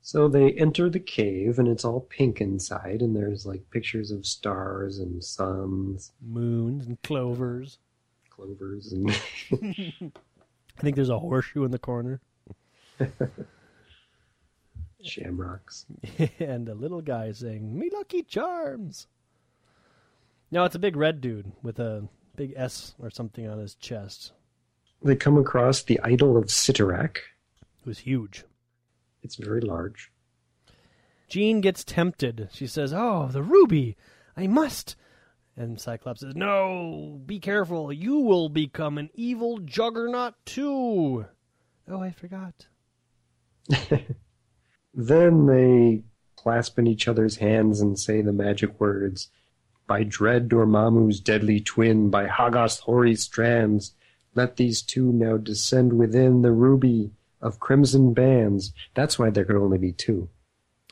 [0.02, 4.26] So they enter the cave, and it's all pink inside, and there's like pictures of
[4.26, 7.78] stars and suns, Moons and clovers.
[8.30, 12.22] clovers and I think there's a horseshoe in the corner
[15.04, 15.86] shamrocks.
[16.40, 19.08] and a little guy saying, "Me lucky charms."
[20.52, 24.32] No, it's a big red dude with a big S or something on his chest.
[25.02, 27.18] They come across the idol of Cyttorak.
[27.84, 28.44] Who's huge.
[29.24, 30.12] It's very large.
[31.28, 32.50] Jean gets tempted.
[32.52, 33.96] She says, "Oh, the ruby!
[34.36, 34.96] I must."
[35.56, 37.94] And Cyclops says, "No, be careful.
[37.94, 41.26] You will become an evil juggernaut too."
[41.88, 42.68] Oh, I forgot.
[44.94, 46.04] Then they
[46.36, 49.30] clasp in each other's hands and say the magic words.
[49.88, 53.94] By Dread Dormammu's deadly twin, by Hoggoth's hoary strands,
[54.40, 58.72] let these two now descend within the ruby of crimson bands.
[58.94, 60.30] That's why there could only be two.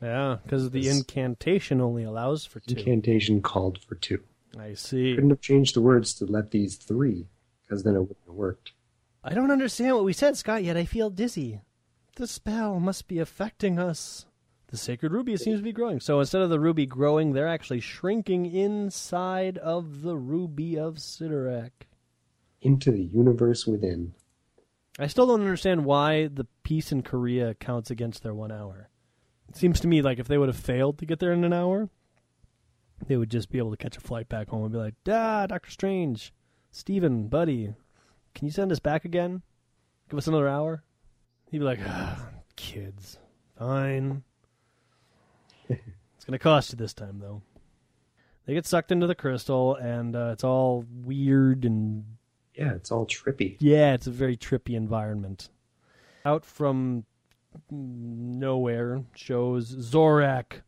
[0.01, 2.75] Yeah, because the incantation only allows for two.
[2.75, 4.21] Incantation called for two.
[4.60, 5.15] I see.
[5.15, 7.27] Couldn't have changed the words to let these three,
[7.63, 8.73] because then it wouldn't have worked.
[9.23, 11.62] I don't understand what we said, Scott, yet I feel dizzy.
[12.17, 14.25] The spell must be affecting us.
[14.67, 16.01] The sacred ruby seems to be growing.
[16.01, 21.71] So instead of the ruby growing, they're actually shrinking inside of the ruby of Cyttorak.
[22.61, 24.13] Into the universe within.
[24.99, 28.89] I still don't understand why the peace in Korea counts against their one hour.
[29.47, 31.53] It seems to me like if they would have failed to get there in an
[31.53, 31.89] hour,
[33.05, 35.45] they would just be able to catch a flight back home and be like, Ah,
[35.47, 36.33] Doctor Strange,
[36.71, 37.75] Steven, buddy,
[38.33, 39.43] can you send us back again?
[40.09, 40.83] Give us another hour?
[41.51, 41.79] He'd be like,
[42.55, 43.19] kids.
[43.57, 44.23] Fine.
[45.69, 47.41] it's to cost you this time, though.
[48.45, 52.16] They get sucked into the crystal, and uh, it's all weird and
[52.57, 53.55] Yeah, it's all trippy.
[53.59, 55.49] yeah, it's a very trippy environment.
[56.25, 57.05] Out from
[57.71, 60.61] nowhere shows Zorak.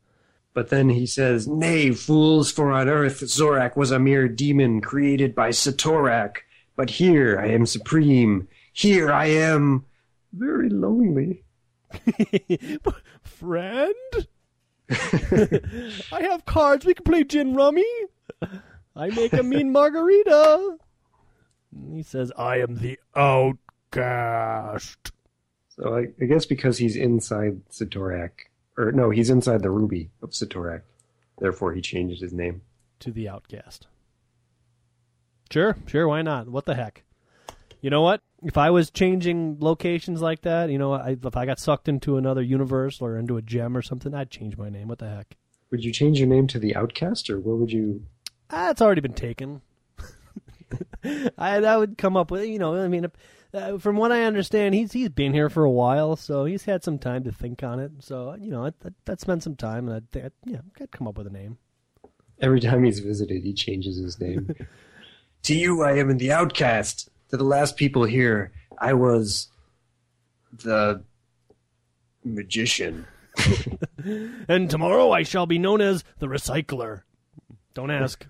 [0.54, 5.34] But then he says, Nay, fools, for on earth Zorak was a mere demon created
[5.36, 6.38] by Cyttorak.
[6.76, 8.48] But here I am supreme.
[8.74, 9.86] Here I am
[10.34, 11.44] very lonely.
[13.24, 13.94] Friend?
[14.92, 16.86] I have cards.
[16.86, 17.86] We can play gin rummy.
[18.96, 20.78] I make a mean margarita.
[21.94, 25.12] He says, I am the outcast.
[25.70, 28.32] So I, I guess because he's inside Cyttorak,
[28.78, 30.82] or no, he's inside the ruby of Cyttorak.
[31.40, 32.62] Therefore, he changed his name.
[33.00, 33.88] to the outcast.
[35.52, 36.48] Sure, sure, why not?
[36.50, 37.04] What the heck?
[37.82, 38.22] You know what?
[38.44, 42.18] If I was changing locations like that, you know, I, if I got sucked into
[42.18, 44.90] another universe or into a gem or something, I'd change my name.
[44.90, 45.38] What the heck?
[45.72, 48.04] Would you change your name to the Outcast, or what would you?
[48.50, 49.62] Ah, it's already been taken.
[51.38, 53.08] I that would come up with, you know, I mean,
[53.54, 56.84] uh, from what I understand, he's he's been here for a while, so he's had
[56.84, 57.92] some time to think on it.
[58.00, 61.08] So you know, I'd, I'd, I'd spend some time, and I'd, I'd yeah, I'd come
[61.08, 61.58] up with a name.
[62.42, 64.54] Every time he's visited, he changes his name.
[65.44, 67.10] to you, I am in the Outcast.
[67.30, 69.50] To the last people here, I was
[70.64, 71.04] the
[72.24, 73.06] magician.
[74.48, 77.02] And tomorrow I shall be known as the Recycler.
[77.74, 78.26] Don't ask.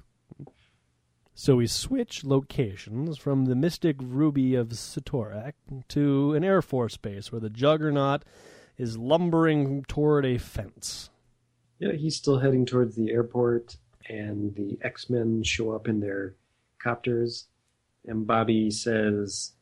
[1.39, 5.53] So we switch locations from the mystic ruby of Cyttorak
[5.87, 8.25] to an Air Force base where the Juggernaut
[8.77, 11.09] is lumbering toward a fence.
[11.79, 13.77] Yeah, he's still heading towards the airport,
[14.09, 16.35] and the X Men show up in their
[16.83, 17.45] copters.
[18.05, 19.53] And Bobby says,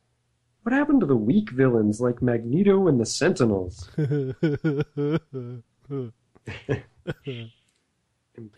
[0.64, 3.88] What happened to the weak villains like Magneto and the Sentinels?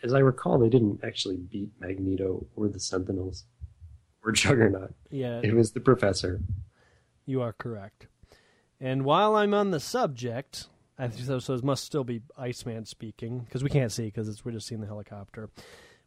[0.04, 3.46] As I recall, they didn't actually beat Magneto or the Sentinels
[4.24, 4.94] or Juggernaut.
[5.10, 6.42] yeah, It was the Professor.
[7.26, 8.08] you are correct.
[8.82, 10.68] And while I'm on the subject,
[10.98, 14.44] I think so, so it must still be Iceman speaking because we can't see because
[14.46, 15.50] we're just seeing the helicopter.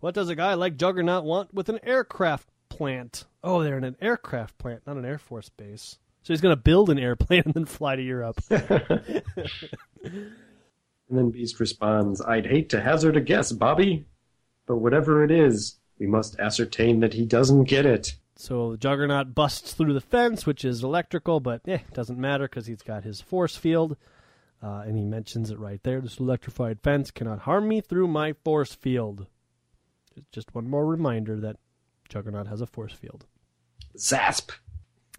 [0.00, 3.24] What does a guy like Juggernaut want with an aircraft plant?
[3.44, 5.98] Oh, they're in an aircraft plant, not an Air Force base.
[6.22, 8.40] So he's going to build an airplane and then fly to Europe.
[11.12, 14.06] And then Beast responds, I'd hate to hazard a guess, Bobby,
[14.66, 18.14] but whatever it is, we must ascertain that he doesn't get it.
[18.34, 22.64] so the Juggernaut busts through the fence, which is electrical, but eh, doesn't matter because
[22.64, 23.98] he's got his force field.
[24.62, 26.00] Uh, and he mentions it right there.
[26.00, 29.26] This electrified fence cannot harm me through my force field.
[30.32, 31.56] Just one more reminder that
[32.08, 33.26] Juggernaut has a force field.
[33.98, 34.50] Zasp!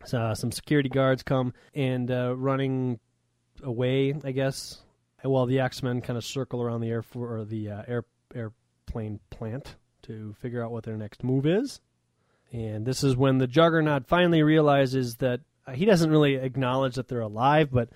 [0.05, 2.99] So uh, some security guards come and uh, running
[3.61, 4.79] away, I guess,
[5.31, 8.05] while the X Men kind of circle around the air for, or the uh, air
[8.35, 11.81] airplane plant to figure out what their next move is.
[12.51, 17.07] And this is when the Juggernaut finally realizes that uh, he doesn't really acknowledge that
[17.07, 17.89] they're alive, but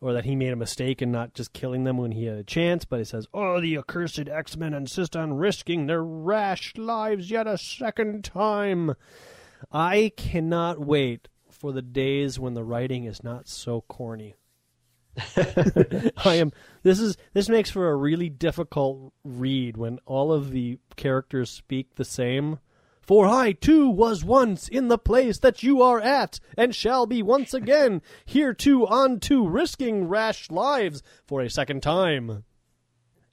[0.00, 2.44] or that he made a mistake in not just killing them when he had a
[2.44, 7.30] chance, but he says, "Oh, the accursed X Men insist on risking their rash lives
[7.30, 8.94] yet a second time."
[9.72, 14.34] I cannot wait for the days when the writing is not so corny.
[16.24, 16.52] I am.
[16.82, 21.94] This is this makes for a really difficult read when all of the characters speak
[21.94, 22.58] the same.
[23.00, 27.22] For I too was once in the place that you are at, and shall be
[27.22, 32.44] once again, here hereto unto risking rash lives for a second time.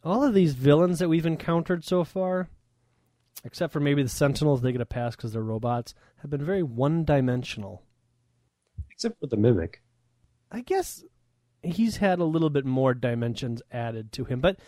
[0.04, 2.50] All of these villains that we've encountered so far,
[3.46, 6.64] except for maybe the Sentinels, they get a pass because they're robots, have been very
[6.64, 7.82] one dimensional.
[8.92, 9.82] Except for the mimic.
[10.52, 11.06] I guess
[11.64, 14.60] he's had a little bit more dimensions added to him, but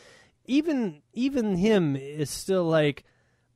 [0.45, 3.03] even even him is still like,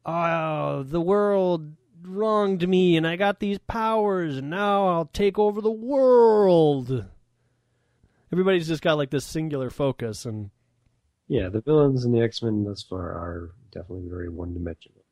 [0.05, 5.61] oh, the world wronged me, and I got these powers, and now I'll take over
[5.61, 7.05] the world.
[8.31, 10.49] Everybody's just got like this singular focus, and
[11.27, 15.03] Yeah, the villains in the X Men thus far are definitely very one dimensional.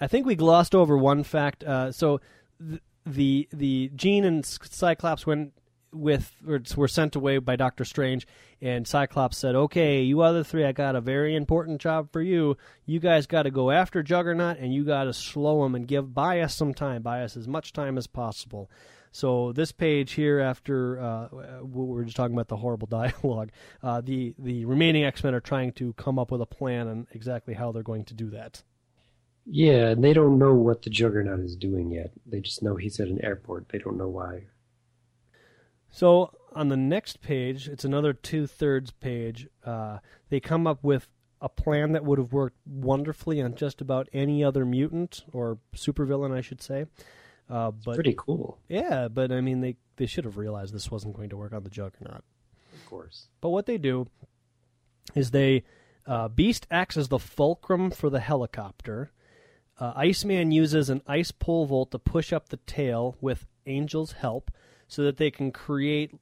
[0.00, 1.62] I think we glossed over one fact.
[1.62, 2.20] Uh, so
[2.60, 5.52] th- the the Jean and Cyclops went
[5.94, 6.34] with
[6.76, 8.26] were sent away by Doctor Strange,
[8.60, 12.56] and Cyclops said, "Okay, you other three, I got a very important job for you.
[12.84, 16.14] You guys got to go after Juggernaut, and you got to slow him and give
[16.14, 18.70] Bias some time, Bias as much time as possible."
[19.14, 21.28] So this page here, after uh,
[21.62, 25.40] we were just talking about the horrible dialogue, uh, the the remaining X Men are
[25.40, 28.64] trying to come up with a plan on exactly how they're going to do that.
[29.46, 32.10] Yeah, and they don't know what the Juggernaut is doing yet.
[32.26, 33.68] They just know he's at an airport.
[33.68, 34.46] They don't know why.
[35.94, 39.46] So on the next page, it's another two thirds page.
[39.64, 41.08] Uh, they come up with
[41.40, 46.36] a plan that would have worked wonderfully on just about any other mutant or supervillain,
[46.36, 46.86] I should say.
[47.48, 51.14] Uh, but Pretty cool, yeah, but I mean, they they should have realized this wasn't
[51.14, 52.24] going to work on the Juggernaut.
[52.72, 53.28] of course.
[53.40, 54.08] But what they do
[55.14, 55.62] is they
[56.08, 59.12] uh, Beast acts as the fulcrum for the helicopter.
[59.78, 64.50] Uh, Iceman uses an ice pole vault to push up the tail with Angel's help,
[64.88, 66.12] so that they can create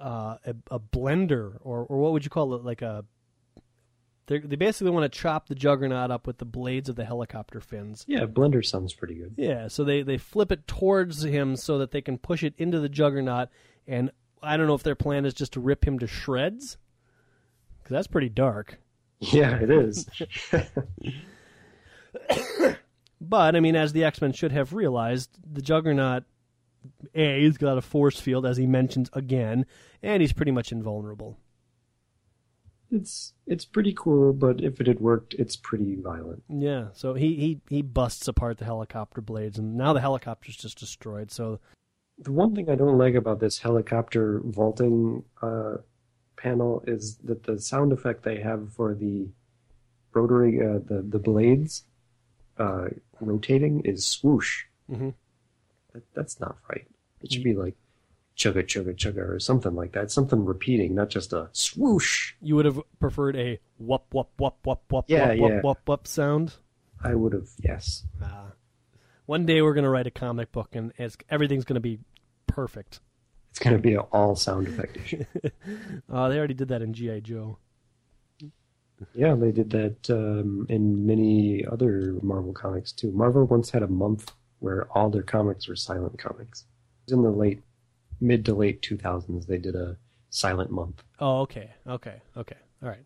[0.00, 2.64] uh, a, a blender, or or what would you call it?
[2.64, 3.04] Like a
[4.26, 7.60] they they basically want to chop the Juggernaut up with the blades of the helicopter
[7.60, 8.04] fins.
[8.06, 9.34] Yeah, Blender sounds pretty good.
[9.36, 12.80] Yeah, so they, they flip it towards him so that they can push it into
[12.80, 13.48] the Juggernaut,
[13.86, 14.10] and
[14.42, 16.78] I don't know if their plan is just to rip him to shreds,
[17.78, 18.78] because that's pretty dark.
[19.24, 20.08] Yeah, it is.
[23.22, 26.24] But I mean, as the X Men should have realized, the Juggernaut,
[27.14, 29.66] a, he's got a force field as he mentions again,
[30.02, 31.38] and he's pretty much invulnerable.
[32.90, 36.42] it's it's pretty cool, but if it had worked, it's pretty violent.
[36.48, 40.78] Yeah, so he he he busts apart the helicopter blades, and now the helicopter's just
[40.78, 41.30] destroyed.
[41.30, 41.58] So
[42.18, 45.76] The one thing I don't like about this helicopter vaulting uh,
[46.36, 49.28] panel is that the sound effect they have for the
[50.12, 51.84] rotary, uh, the the blades
[52.58, 52.88] uh,
[53.20, 54.64] rotating is swoosh.
[54.90, 55.14] Mhm.
[55.92, 56.86] That, that's not right.
[57.22, 57.74] It should be like
[58.36, 60.10] chugga chugga chugga or something like that.
[60.10, 62.34] Something repeating, not just a swoosh.
[62.40, 65.44] you would have preferred a whoop whoop whoop whoop whoop Yeah, whoop yeah.
[65.44, 66.54] whoop whoop whoop sound.
[67.04, 68.04] I would have yes.
[68.22, 68.50] Uh,
[69.26, 71.98] one day we're gonna write a comic book, and it's, everything's gonna be
[72.46, 73.00] perfect.
[73.50, 75.24] It's gonna be an all sound effect issue.
[76.10, 77.58] Uh, they already did that in GI Joe.
[79.14, 83.10] Yeah, they did that um, in many other Marvel comics too.
[83.12, 84.32] Marvel once had a month
[84.62, 86.60] where all their comics were silent comics.
[86.62, 87.62] It was in the late,
[88.20, 89.46] mid to late 2000s.
[89.46, 89.96] They did a
[90.30, 91.02] silent month.
[91.18, 92.56] Oh, okay, okay, okay.
[92.82, 93.04] All right,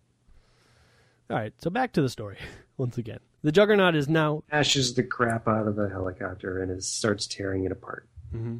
[1.31, 1.53] all right.
[1.59, 2.39] So back to the story
[2.77, 3.19] once again.
[3.43, 7.65] The Juggernaut is now, Ashes the crap out of the helicopter and it starts tearing
[7.65, 8.09] it apart.
[8.35, 8.57] Mm-hmm.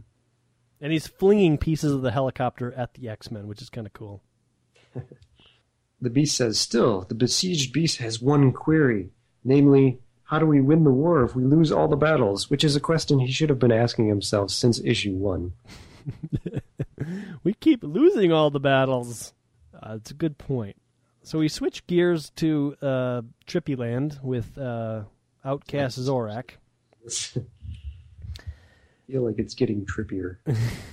[0.81, 3.93] and he's flinging pieces of the helicopter at the X Men, which is kind of
[3.93, 4.23] cool.
[6.01, 10.85] The beast says, "Still, the besieged beast has one query, namely." How do we win
[10.85, 12.51] the war if we lose all the battles?
[12.51, 15.53] Which is a question he should have been asking himself since issue one.
[17.43, 19.33] We keep losing all the battles.
[19.73, 20.77] Uh, it's a good point.
[21.23, 25.03] So we switch gears to uh, Trippy Land with uh,
[25.45, 26.53] Outcast Zorak.
[29.07, 30.39] feel like it's getting trippier.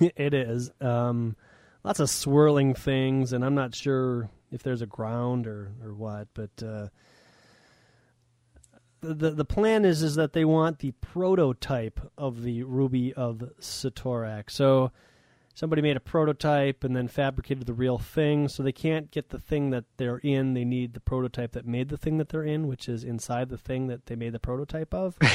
[0.16, 0.70] it is.
[0.80, 1.34] Um,
[1.82, 6.28] lots of swirling things, and I'm not sure if there's a ground or, or what,
[6.34, 6.88] but uh,
[9.04, 13.38] the, the the plan is is that they want the prototype of the ruby of
[13.60, 14.50] Cyttorak.
[14.50, 14.90] So
[15.54, 19.38] somebody made a prototype and then fabricated the real thing, so they can't get the
[19.38, 20.54] thing that they're in.
[20.54, 23.58] They need the prototype that made the thing that they're in, which is inside the
[23.58, 25.16] thing that they made the prototype of.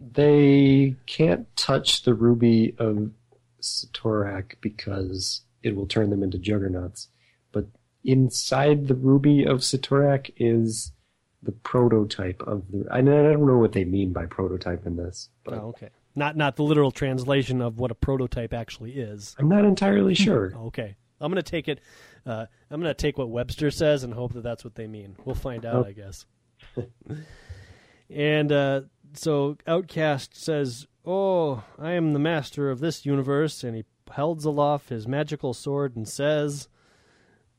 [0.00, 3.10] They can't touch the ruby of
[3.60, 7.08] Cyttorak because it will turn them into juggernauts.
[7.52, 7.66] But
[8.04, 10.92] inside the ruby of Cyttorak is
[11.42, 12.86] the prototype of the.
[12.90, 15.90] I don't I don't know what they mean by prototype in this, but Oh, okay.
[16.16, 19.36] Not not the literal translation of what a prototype actually is.
[19.38, 20.52] I'm not entirely sure.
[20.56, 20.96] Okay.
[21.20, 21.80] I'm going to take it.
[22.26, 25.16] Uh, I'm going to take what Webster says and hope that that's what they mean.
[25.24, 25.84] We'll find out, Oh.
[25.84, 26.26] I guess.
[28.10, 28.82] and uh,
[29.14, 34.88] so Outcast says, "Oh, I am the master of this universe," and he holds aloft
[34.88, 36.68] his magical sword and says,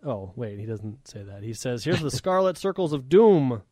[0.03, 1.43] "Oh, wait, he doesn't say that.
[1.43, 3.63] He says, "Here's the scarlet circles of doom."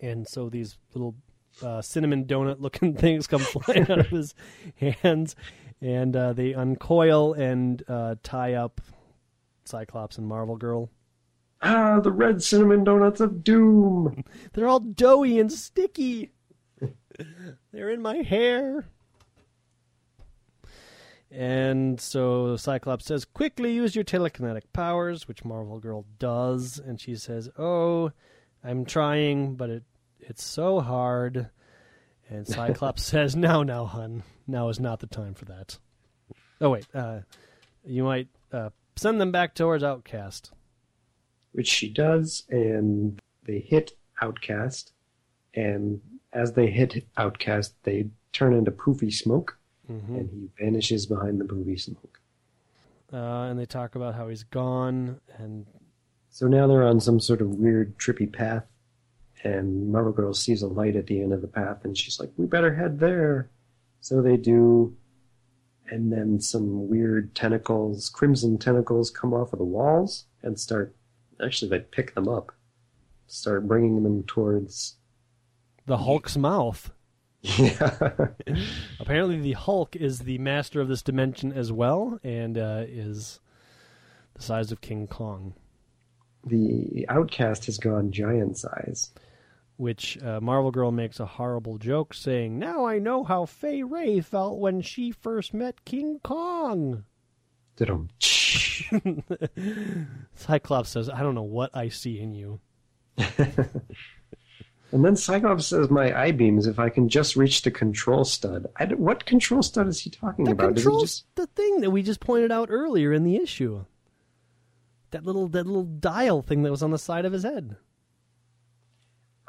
[0.00, 1.14] And so these little
[1.62, 4.34] uh, cinnamon donut looking things come flying out of his
[4.76, 5.36] hands,
[5.80, 8.80] and uh, they uncoil and uh, tie up
[9.64, 10.90] Cyclops and Marvel Girl.
[11.62, 14.24] Ah, the red cinnamon donuts of doom.
[14.52, 16.32] They're all doughy and sticky.
[17.72, 18.88] They're in my hair.
[21.30, 26.78] And so Cyclops says, quickly use your telekinetic powers, which Marvel Girl does.
[26.78, 28.10] And she says, oh,
[28.64, 29.84] I'm trying, but it
[30.18, 31.48] it's so hard.
[32.28, 34.22] And Cyclops says, now, now, hun.
[34.46, 35.78] Now is not the time for that.
[36.60, 36.86] Oh, wait.
[36.92, 37.20] Uh,
[37.84, 40.52] you might uh, send them back towards Outcast.
[41.52, 44.92] which she does, and they hit Outcast,
[45.54, 46.00] and
[46.32, 49.56] as they hit Outcast, they turn into poofy smoke,
[49.90, 50.14] Mm-hmm.
[50.14, 52.20] and he vanishes behind the movie smoke.
[53.12, 53.16] uh,
[53.48, 55.66] and they talk about how he's gone, and
[56.30, 58.64] So now they're on some sort of weird, trippy path,
[59.42, 62.30] and Marvel Girl sees a light at the end of the path, and she's like,
[62.36, 63.50] "We better head there."
[64.00, 64.96] So they do,
[65.88, 70.94] and then some weird tentacles, crimson tentacles, come off of the walls and start.
[71.42, 72.52] Actually, they pick them up,
[73.26, 74.96] start bringing them towards.
[75.86, 76.92] the Hulk's mouth.
[77.58, 78.12] Yeah.
[78.98, 83.40] Apparently, the Hulk is the master of this dimension as well, and uh, is
[84.34, 85.54] the size of King Kong.
[86.44, 89.10] the outcast has gone giant size.
[89.78, 94.20] Which uh, Marvel Girl makes a horrible joke, saying, "Now I know how Fay Wray
[94.20, 97.04] felt when she first met King Kong."
[100.34, 102.60] Cyclops says, "I don't know what I see in you."
[104.92, 106.66] And then Cyclops says, "My eye beams.
[106.66, 108.66] If I can just reach the control stud.
[108.76, 110.74] I what control stud is he talking That about?
[110.74, 113.84] Controls just the thing that we just pointed out earlier in the issue.
[115.12, 117.76] That little that little dial thing that was on the side of his head.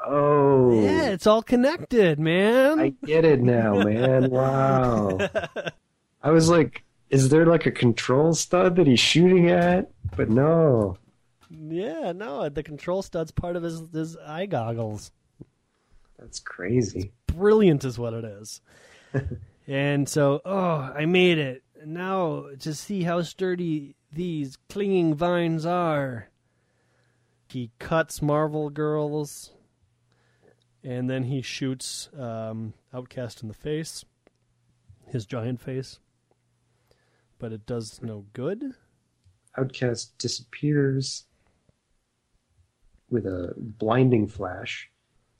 [0.04, 2.78] oh Yeah, it's all connected, man.
[2.78, 4.30] I get it now, man.
[4.30, 5.18] Wow.
[6.22, 9.90] I was like, is there like a control stud that he's shooting at?
[10.16, 10.98] But no.
[11.50, 15.10] Yeah, no, the control stud's part of his his eye goggles.
[16.22, 17.12] That's crazy.
[17.26, 18.60] Brilliant is what it is.
[19.66, 21.64] and so, oh, I made it.
[21.80, 26.28] And now to see how sturdy these clinging vines are.
[27.48, 29.50] He cuts Marvel Girls,
[30.82, 34.04] and then he shoots um, Outcast in the face,
[35.08, 35.98] his giant face.
[37.38, 38.62] But it does no good.
[39.58, 41.24] Outcast disappears
[43.10, 44.91] with a blinding flash.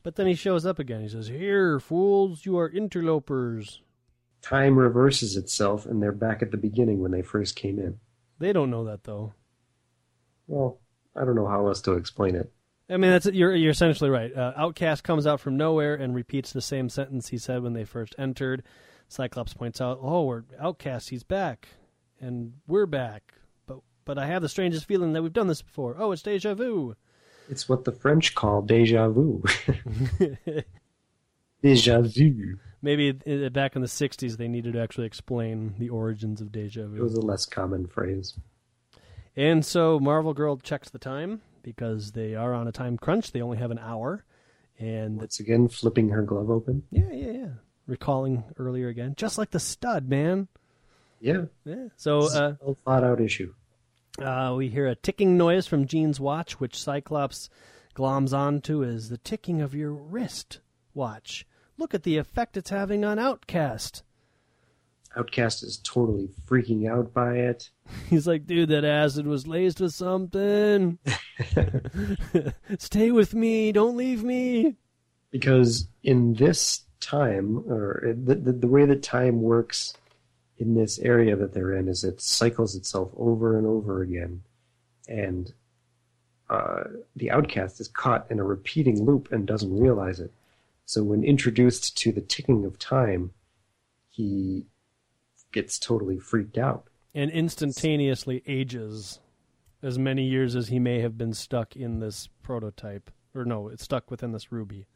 [0.02, 1.00] But then he shows up again.
[1.02, 3.80] He says, Here, fools, you are interlopers.
[4.40, 8.00] Time reverses itself, and they're back at the beginning when they first came in.
[8.38, 9.34] They don't know that, though.
[10.48, 10.80] Well,
[11.14, 12.52] I don't know how else to explain it.
[12.90, 14.34] I mean, that's you're you're essentially right.
[14.36, 17.84] Uh, Outcast comes out from nowhere and repeats the same sentence he said when they
[17.84, 18.64] first entered.
[19.08, 21.10] Cyclops points out, "Oh, we're Outcast.
[21.10, 21.68] He's back,
[22.20, 23.34] and we're back."
[23.66, 25.96] But but I have the strangest feeling that we've done this before.
[25.98, 26.96] Oh, it's deja vu.
[27.48, 29.42] It's what the French call deja vu.
[31.62, 32.58] deja vu.
[32.80, 33.12] Maybe
[33.50, 36.96] back in the '60s they needed to actually explain the origins of deja vu.
[36.96, 38.34] It was a less common phrase.
[39.36, 43.32] And so Marvel Girl checks the time because they are on a time crunch.
[43.32, 44.24] They only have an hour,
[44.78, 46.82] and Once again, flipping her glove open.
[46.90, 47.48] yeah, yeah, yeah.
[47.86, 50.48] Recalling earlier again, just like the stud, man.
[51.20, 51.44] Yeah.
[51.64, 51.86] Yeah.
[51.96, 53.54] So uh, a thought out issue.
[54.20, 57.48] Uh, we hear a ticking noise from Jean's watch, which Cyclops
[57.94, 60.60] gloms onto as the ticking of your wrist
[60.94, 61.46] watch.
[61.78, 64.02] Look at the effect it's having on Outcast.
[65.16, 67.70] Outcast is totally freaking out by it.
[68.08, 70.98] He's like, dude, that acid was laced with something.
[72.78, 73.72] Stay with me.
[73.72, 74.76] Don't leave me.
[75.30, 79.94] Because in this time, or the, the, the way that time works
[80.62, 84.42] in this area that they're in, is it cycles itself over and over again.
[85.08, 85.52] And
[86.48, 86.84] uh,
[87.16, 90.32] the outcast is caught in a repeating loop and doesn't realize it.
[90.86, 93.32] So when introduced to the ticking of time,
[94.08, 94.64] he
[95.50, 96.84] gets totally freaked out.
[97.12, 99.18] And instantaneously ages
[99.82, 103.10] as many years as he may have been stuck in this prototype.
[103.34, 104.86] or no, it's stuck within this ruby.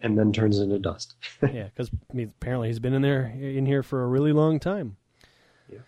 [0.00, 1.14] And then turns into dust.
[1.42, 4.96] yeah, because apparently he's been in there in here for a really long time.
[5.70, 5.80] Yeah.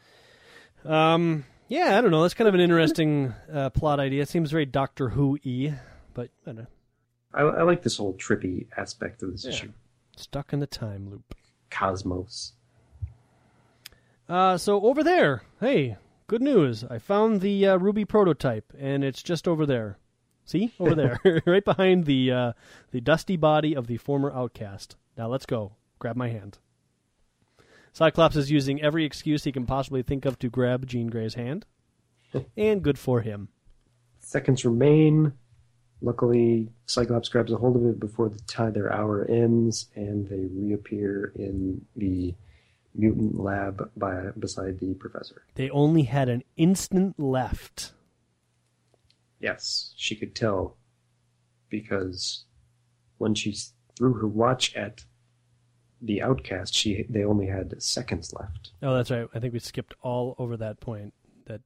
[1.14, 1.44] Um.
[1.68, 2.22] Yeah, I don't know.
[2.22, 4.22] That's kind of an interesting uh, plot idea.
[4.22, 5.78] It seems very Doctor Who y,
[6.14, 6.66] but I don't know.
[7.32, 9.50] I, I like this whole trippy aspect of this Yeah.
[9.50, 9.72] issue.
[10.16, 11.34] Stuck in the time loop.
[11.70, 12.54] Cosmos.
[14.28, 15.96] Uh, so over there, hey,
[16.26, 16.84] good news!
[16.84, 19.98] I found the uh, Ruby prototype, and it's just over there.
[20.51, 22.53] See, over there, right behind the uh,
[22.90, 24.96] the dusty body of the former outcast.
[25.16, 25.76] Now let's go.
[26.01, 26.59] Grab my hand.
[27.92, 31.66] Cyclops is using every excuse he can possibly think of to grab Jean Grey's hand,
[32.57, 33.51] and good for him.
[34.18, 35.34] Seconds remain.
[36.03, 40.46] Luckily, Cyclops grabs a hold of it before the time their hour ends, and they
[40.51, 42.34] reappear in the
[42.96, 45.44] mutant lab by beside the professor.
[45.55, 47.92] They only had an instant left.
[49.41, 50.76] Yes, she could tell
[51.70, 52.45] because
[53.18, 53.57] when she
[53.97, 55.05] threw her watch at
[56.03, 58.72] the outcast, she they only had seconds left.
[58.82, 59.28] Oh, that's right.
[59.34, 61.14] I think we skipped all over that point
[61.47, 61.61] that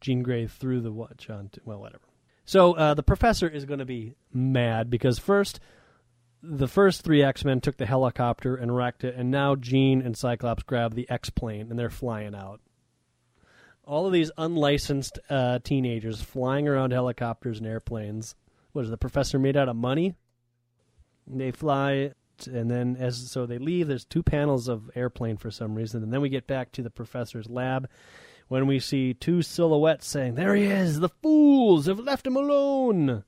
[0.00, 1.48] Jean Grey threw the watch on.
[1.50, 2.04] To, well, whatever.
[2.44, 5.60] So uh, the professor is going to be mad because first,
[6.42, 10.16] the first three X Men took the helicopter and wrecked it, and now Jean and
[10.16, 12.60] Cyclops grab the X plane and they're flying out.
[13.84, 18.36] All of these unlicensed uh, teenagers flying around helicopters and airplanes.
[18.72, 20.14] What is the professor made out of money?
[21.26, 22.12] They fly
[22.46, 26.12] and then as so they leave there's two panels of airplane for some reason and
[26.12, 27.88] then we get back to the professor's lab
[28.48, 33.24] when we see two silhouettes saying there he is the fools have left him alone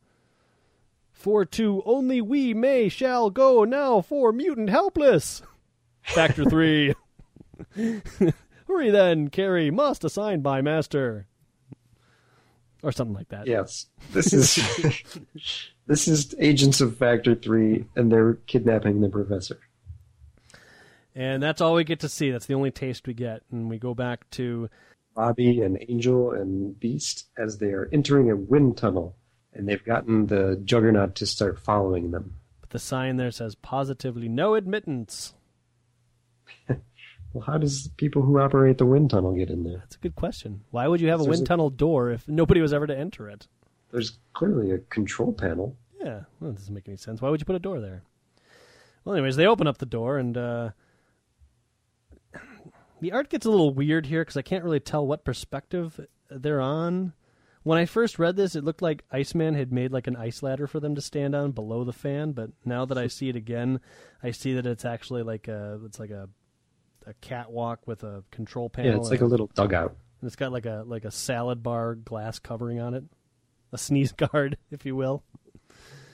[1.12, 5.42] for two only we may shall go now for mutant helpless
[6.02, 6.94] factor 3
[8.75, 11.27] hurry then carry must assigned by master
[12.83, 14.57] or something like that Yes, this is
[15.87, 19.59] this is Agents of Factor Three, and they're kidnapping the professor.
[21.14, 23.79] and that's all we get to see that's the only taste we get and we
[23.79, 24.68] go back to
[25.14, 29.14] Bobby and Angel and Beast as they are entering a wind tunnel,
[29.53, 32.35] and they've gotten the Juggernaut to start following them.
[32.61, 35.35] But the sign there says positively no admittance.
[37.35, 39.78] Well, how does people who operate the wind tunnel get in there?
[39.78, 40.62] That's a good question.
[40.70, 43.28] Why would you have a wind a- tunnel door if nobody was ever to enter
[43.28, 43.49] it?
[43.91, 45.76] There's clearly a control panel.
[46.01, 47.20] Yeah, well, that doesn't make any sense.
[47.20, 48.03] Why would you put a door there?
[49.05, 50.70] Well, anyways, they open up the door, and uh,
[53.01, 56.61] the art gets a little weird here because I can't really tell what perspective they're
[56.61, 57.14] on.
[57.64, 60.66] When I first read this, it looked like Iceman had made like an ice ladder
[60.66, 62.32] for them to stand on below the fan.
[62.32, 63.80] But now that I see it again,
[64.22, 66.28] I see that it's actually like a it's like a
[67.07, 68.92] a catwalk with a control panel.
[68.92, 69.96] Yeah, it's like a and- little dugout.
[70.20, 73.05] and it's got like a like a salad bar glass covering on it,
[73.72, 75.22] a sneeze guard, if you will.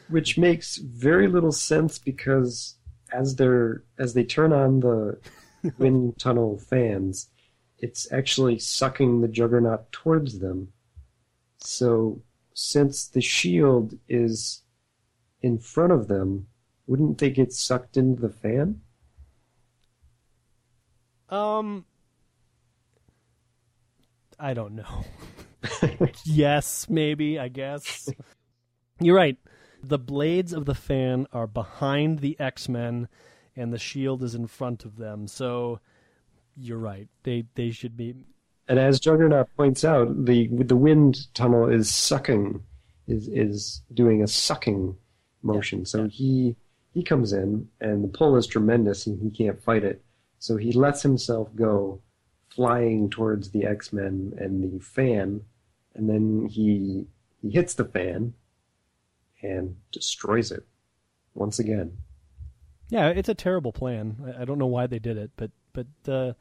[0.09, 2.77] which makes very little sense because
[3.13, 5.19] as they're as they turn on the
[5.79, 7.29] wind tunnel fans,
[7.79, 10.73] it's actually sucking the juggernaut towards them.
[11.59, 12.23] So
[12.55, 14.63] since the shield is
[15.43, 16.47] in front of them,
[16.87, 18.81] wouldn't they get sucked into the fan?
[21.31, 21.85] Um,
[24.39, 25.05] I don't know.
[26.25, 27.39] yes, maybe.
[27.39, 28.09] I guess
[29.01, 29.37] you're right.
[29.83, 33.09] The blades of the fan are behind the X Men,
[33.57, 35.27] and the shield is in front of them.
[35.27, 35.81] So
[36.57, 37.09] you're right.
[37.23, 38.15] They they should be.
[38.69, 42.63] And as Juggernaut points out, the the wind tunnel is sucking,
[43.07, 44.97] is is doing a sucking
[45.43, 45.85] motion.
[45.87, 46.09] so yeah.
[46.09, 46.57] he
[46.93, 50.03] he comes in, and the pull is tremendous, and he can't fight it.
[50.41, 52.01] So he lets himself go,
[52.49, 55.43] flying towards the X Men and the fan,
[55.95, 57.07] and then he
[57.41, 58.35] he hits the fan,
[59.43, 60.67] and destroys it
[61.35, 61.97] once again.
[62.89, 64.35] Yeah, it's a terrible plan.
[64.37, 66.33] I, don't know why they did it, but but uh,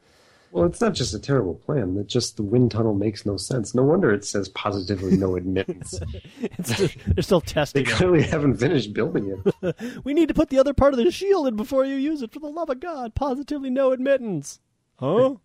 [0.52, 3.74] Well, it's not just a terrible plan; that just the wind tunnel makes no sense.
[3.74, 6.00] No wonder it says positively no admittance.
[6.40, 7.88] it's just, they're still They testing it.
[7.88, 9.28] clearly haven't finished building
[9.64, 9.76] it.
[10.04, 12.32] We need to put the other part of the shield in before you use it.
[12.32, 14.58] For the love of God, positively no admittance.
[14.96, 15.36] Huh?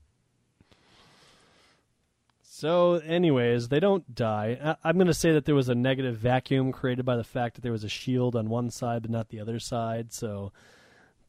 [2.41, 4.57] so, anyways, they don't die.
[4.63, 7.55] I- I'm going to say that there was a negative vacuum created by the fact
[7.55, 10.13] that there was a shield on one side but not the other side.
[10.13, 10.51] So,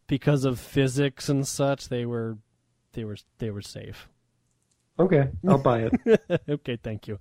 [0.06, 2.38] because of physics and such, they were
[2.96, 4.08] they were they were safe.
[4.98, 6.42] Okay, I'll buy it.
[6.48, 7.18] okay, thank you.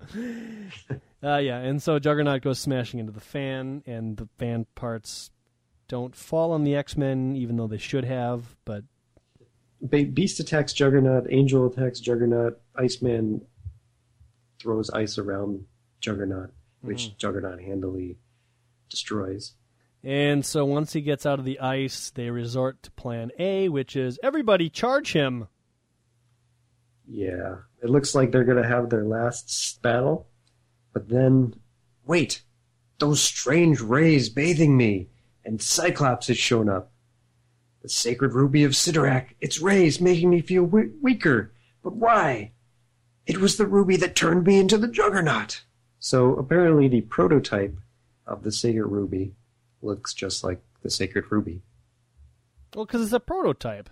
[1.22, 5.30] Uh, yeah, and so Juggernaut goes smashing into the fan, and the fan parts
[5.86, 8.56] don't fall on the X Men, even though they should have.
[8.64, 8.84] But
[9.86, 11.26] Be- Beast attacks Juggernaut.
[11.30, 12.58] Angel attacks Juggernaut.
[12.74, 13.42] Iceman
[14.58, 15.66] throws ice around
[16.00, 16.50] Juggernaut,
[16.80, 18.16] which Juggernaut handily
[18.88, 19.52] destroys.
[20.02, 23.96] And so once he gets out of the ice, they resort to plan A, which
[23.96, 25.48] is everybody charge him.
[27.08, 30.26] Yeah, it looks like they're going to have their last battle,
[30.92, 31.54] but then,
[32.04, 32.42] wait,
[32.98, 35.08] those strange rays bathing me,
[35.44, 36.90] and Cyclops has shown up.
[37.82, 41.52] The sacred ruby of Cyttorak, its rays making me feel we- weaker.
[41.84, 42.52] But why?
[43.26, 45.62] It was the ruby that turned me into the Juggernaut.
[46.00, 47.76] So apparently, the prototype
[48.26, 49.34] of the sacred ruby
[49.82, 51.62] looks just like the sacred ruby.
[52.74, 53.88] Well, because it's a prototype.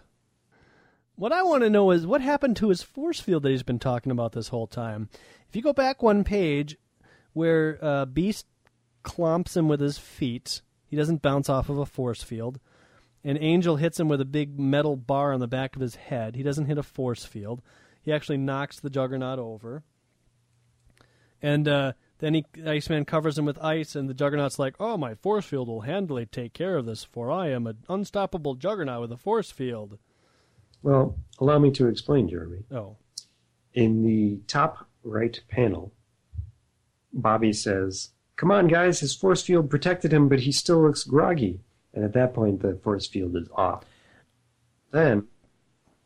[1.17, 3.79] What I want to know is what happened to his force field that he's been
[3.79, 5.09] talking about this whole time.
[5.49, 6.77] If you go back one page
[7.33, 8.47] where uh, Beast
[9.05, 12.59] clomps him with his feet, he doesn't bounce off of a force field.
[13.23, 16.35] And Angel hits him with a big metal bar on the back of his head.
[16.35, 17.63] He doesn't hit a force field.
[18.03, 19.83] He actually knocks the Juggernaut over.
[21.41, 25.15] And uh, then he Iceman covers him with ice, and the Juggernaut's like, "Oh, my
[25.15, 29.13] force field will handily take care of this, for I am an unstoppable Juggernaut with
[29.13, 29.99] a force field."
[30.85, 32.65] Well, allow me to explain, Jeremy.
[32.71, 32.99] Oh,
[33.73, 35.95] In the top right panel,
[37.11, 41.61] Bobby says, Come on, guys, his force field protected him, but he still looks groggy.
[41.95, 43.85] And at that point, the force field is off.
[44.91, 45.29] Then,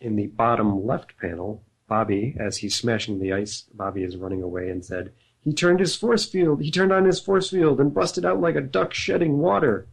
[0.00, 4.70] in the bottom left panel, Bobby, as he's smashing the ice, Bobby is running away
[4.70, 8.24] and said, He turned his force field, he turned on his force field and busted
[8.24, 9.88] out like a duck shedding water.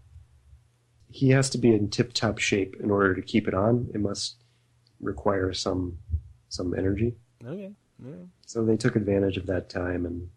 [1.10, 3.90] He has to be in tip top shape in order to keep it on.
[3.92, 4.36] It must
[5.00, 5.98] require some
[6.50, 7.16] some energy.
[7.46, 7.72] okay.
[8.04, 8.12] Yeah.
[8.46, 10.30] So they took advantage of that time and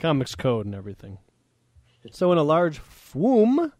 [0.00, 1.18] Comics code and everything.
[2.12, 2.80] So, in a large
[3.14, 3.72] womb,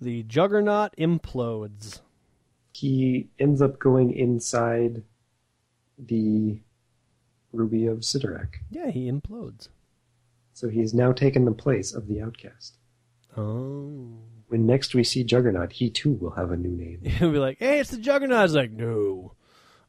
[0.00, 2.00] the Juggernaut implodes.
[2.72, 5.02] He ends up going inside
[5.98, 6.60] the
[7.52, 8.56] Ruby of Cyttorak.
[8.70, 9.68] Yeah, he implodes.
[10.52, 12.76] So he he's now taken the place of the outcast.
[13.36, 14.18] Oh.
[14.48, 17.00] When next we see Juggernaut, he too will have a new name.
[17.04, 18.42] He'll be like, hey, it's the Juggernaut.
[18.42, 19.34] He's like, no,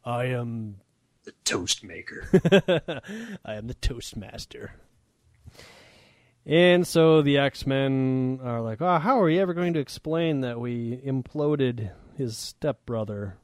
[0.05, 0.78] I am
[1.24, 2.30] The Toast Maker.
[3.45, 4.74] I am the Toastmaster.
[6.46, 10.42] And so the X Men are like, oh, how are you ever going to explain
[10.42, 13.38] that we imploded his stepbrother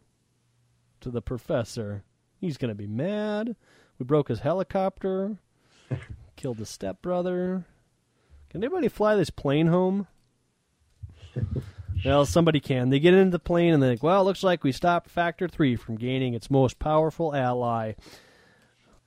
[1.02, 2.04] to the professor?
[2.40, 3.56] He's going to be mad.
[4.00, 5.38] We broke his helicopter,
[6.36, 7.66] killed his stepbrother.
[8.50, 10.08] Can anybody fly this plane home?
[12.06, 12.90] well, somebody can.
[12.90, 15.48] They get into the plane and they're like, well, it looks like we stopped Factor
[15.48, 17.94] 3 from gaining its most powerful ally.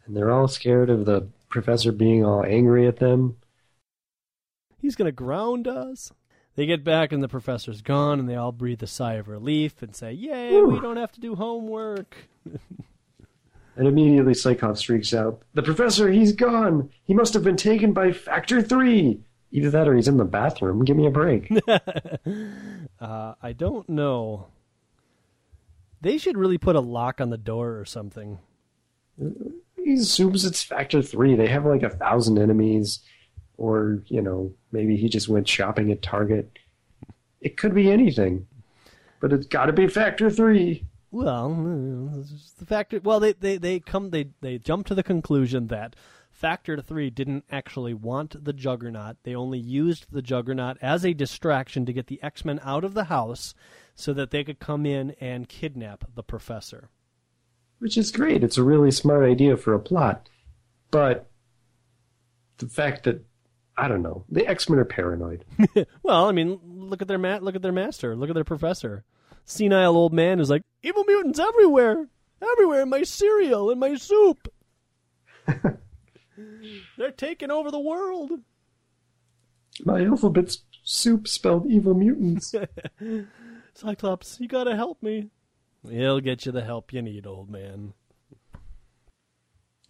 [0.07, 3.37] and they're all scared of the professor being all angry at them.
[4.81, 6.13] He's going to ground us.
[6.57, 9.83] They get back and the professor's gone, and they all breathe a sigh of relief
[9.83, 12.17] and say, Yay, we don't have to do homework.
[13.77, 15.41] And immediately Cyclops freaks out.
[15.55, 16.91] The professor, he's gone!
[17.05, 19.21] He must have been taken by Factor 3!
[19.53, 20.85] Either that or he's in the bathroom.
[20.85, 21.51] Give me a break.
[23.01, 24.49] Uh, I don't know.
[26.03, 28.41] They should really put a lock on the door or something.
[29.83, 31.35] he assumes it's Factor 3.
[31.35, 33.01] They have like a thousand enemies.
[33.61, 36.59] Or, you know, maybe he just went shopping at Target.
[37.43, 38.47] It could be anything.
[39.21, 40.83] But it's gotta be Factor 3.
[41.11, 42.23] Well, uh,
[42.59, 43.01] the factor.
[43.03, 45.97] Well, they, they, they come they they jump to the conclusion that
[46.31, 49.17] Factor Three didn't actually want the Juggernaut.
[49.25, 52.95] They only used the Juggernaut as a distraction to get the X Men out of
[52.95, 53.55] the house,
[53.97, 56.91] so that they could come in and kidnap the Professor.
[57.81, 58.45] Which is great.
[58.45, 60.29] It's a really smart idea for a plot.
[60.93, 61.29] But
[62.59, 63.25] the fact that,
[63.81, 65.45] I don't know, the X Men are paranoid.
[66.03, 67.43] Well, I mean, look at their mat.
[67.43, 69.05] look at their master, look at their professor,
[69.47, 72.09] senile old man who's like, evil mutants everywhere,
[72.43, 74.53] everywhere in my cereal, in my soup.
[76.99, 78.33] They're taking over the world.
[79.85, 82.55] My alphabet soup spelled evil mutants.
[83.75, 85.31] Cyclops, you gotta help me.
[85.89, 87.95] He'll get you the help you need, old man.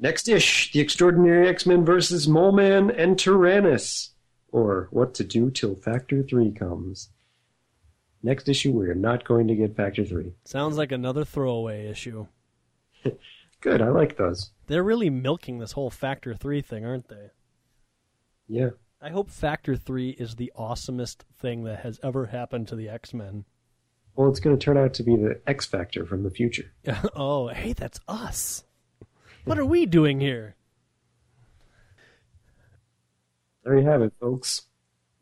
[0.01, 4.11] Next ish The Extraordinary X Men versus Mole Man and Tyrannus.
[4.51, 7.11] Or What to Do Till Factor 3 comes.
[8.23, 10.33] Next issue, we're not going to get Factor 3.
[10.45, 12.27] Sounds like another throwaway issue.
[13.61, 14.51] Good, I like those.
[14.67, 17.31] They're really milking this whole Factor 3 thing, aren't they?
[18.49, 18.71] Yeah.
[19.03, 23.15] I hope Factor 3 is the awesomest thing that has ever happened to the X
[23.15, 23.45] Men.
[24.17, 26.73] Well, it's going to turn out to be the X Factor from the future.
[27.15, 28.65] oh, hey, that's us.
[29.45, 30.55] What are we doing here?
[33.65, 34.63] There you have it, folks.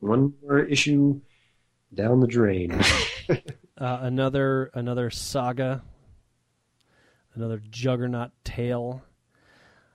[0.00, 1.20] One more issue
[1.94, 2.80] down the drain.
[3.80, 5.84] Uh, another another saga,
[7.36, 9.04] another juggernaut tale.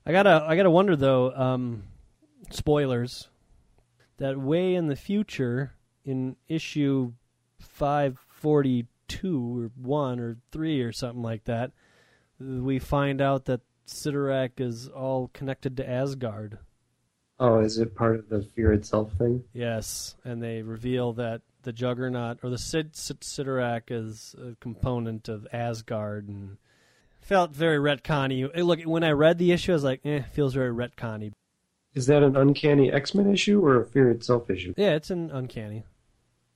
[0.06, 1.34] I gotta I gotta wonder though.
[1.34, 1.84] Um,
[2.50, 3.28] spoilers.
[4.20, 5.74] That way in the future,
[6.06, 7.12] in issue
[7.60, 11.72] five forty two or one or three or something like that,
[12.40, 16.58] we find out that Cyttorak is all connected to Asgard.
[17.40, 19.44] oh, is it part of the Fear itself thing?
[19.54, 25.30] Yes, and they reveal that the Juggernaut or the Sid, Sid Cyttorak is a component
[25.30, 26.58] of Asgard, and
[27.22, 28.50] felt very retconny.
[28.56, 31.32] Look, when I read the issue, I was like, "eh, feels very retconny."
[31.94, 34.74] Is that an Uncanny X Men issue or a Fear itself issue?
[34.76, 35.84] Yeah, it's an uncanny.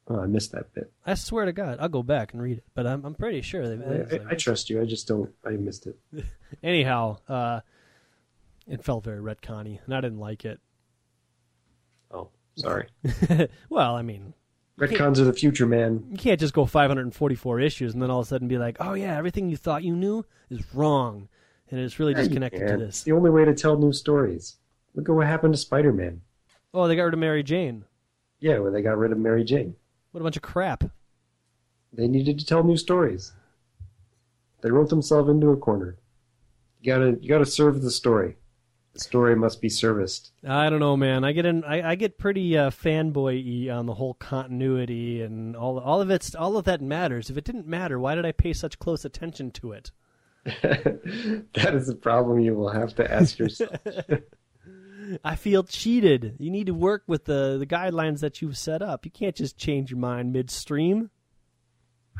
[0.10, 0.91] Oh, I missed that bit.
[1.05, 3.76] I swear to God, I'll go back and read it, but I'm I'm pretty sure.
[3.76, 4.82] They, I, I, I trust you.
[4.82, 5.32] I just don't.
[5.45, 5.97] I missed it.
[6.64, 7.60] Anyhow, uh,
[8.68, 10.60] it felt very retconny, and I didn't like it.
[12.10, 12.88] Oh, sorry.
[13.70, 14.34] well, I mean,
[14.80, 16.05] Retcons are the future, man.
[16.12, 18.93] you can't just go 544 issues and then all of a sudden be like, "Oh
[18.93, 21.28] yeah, everything you thought you knew is wrong,"
[21.70, 22.88] and it's really Yeah, just connected to this.
[22.89, 24.55] It's the only way to tell new stories.
[24.95, 26.22] Look at what happened to Spider Man.
[26.74, 27.86] Oh, they got rid of Mary Jane.
[28.39, 29.76] Yeah, when they got rid of Mary Jane.
[30.12, 30.84] What a bunch of crap.
[31.93, 33.34] They needed to tell new stories.
[34.62, 35.97] They wrote themselves into a corner.
[36.82, 38.38] You gotta you gotta serve the story.
[38.93, 40.32] The story must be serviced.
[40.43, 41.24] I don't know, man.
[41.24, 41.64] I get in.
[41.64, 45.80] I, I get pretty uh, fanboy-y on the whole continuity and all.
[45.80, 47.30] All of it's all of that matters.
[47.30, 49.91] If it didn't matter, why did I pay such close attention to it?
[50.45, 53.72] that is a problem you will have to ask yourself.
[55.24, 56.36] I feel cheated.
[56.39, 59.05] You need to work with the the guidelines that you've set up.
[59.05, 61.10] You can't just change your mind midstream.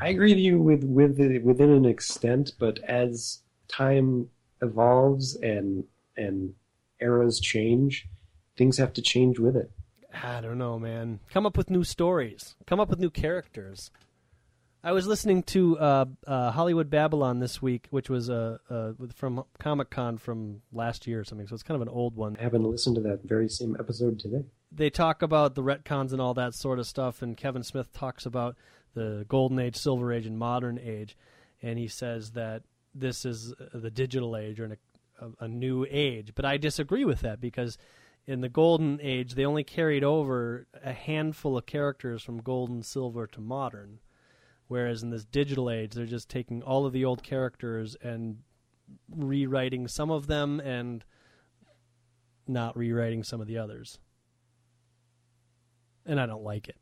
[0.00, 4.28] I agree with you with with within an extent, but as time
[4.62, 5.84] evolves and
[6.16, 6.54] and
[7.00, 8.08] eras change,
[8.56, 9.70] things have to change with it.
[10.22, 11.20] I don't know, man.
[11.30, 12.56] Come up with new stories.
[12.66, 13.90] Come up with new characters.
[14.88, 19.44] I was listening to uh, uh, Hollywood Babble-On this week, which was uh, uh, from
[19.58, 21.46] Comic Con from last year or something.
[21.46, 22.38] So it's kind of an old one.
[22.40, 24.46] I haven't listened to that very same episode today.
[24.72, 28.24] They talk about the retcons and all that sort of stuff, and Kevin Smith talks
[28.24, 28.56] about
[28.94, 31.18] the Golden Age, Silver Age, and Modern Age,
[31.60, 32.62] and he says that
[32.94, 34.76] this is uh, the digital age or an,
[35.20, 36.32] a, a new age.
[36.34, 37.76] But I disagree with that because
[38.26, 43.26] in the Golden Age, they only carried over a handful of characters from Golden, Silver
[43.26, 43.98] to Modern.
[44.68, 48.38] Whereas in this digital age, they're just taking all of the old characters and
[49.14, 51.04] rewriting some of them and
[52.46, 53.98] not rewriting some of the others.
[56.06, 56.76] And I don't like it.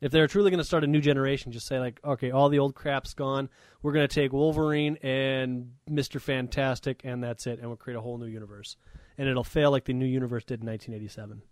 [0.00, 2.60] If they're truly going to start a new generation, just say like, okay, all the
[2.60, 3.48] old crap's gone.
[3.82, 8.00] We're going to take Wolverine and Mister Fantastic, and that's it, and we'll create a
[8.00, 8.76] whole new universe.
[9.16, 11.42] And it'll fail like the new universe did in 1987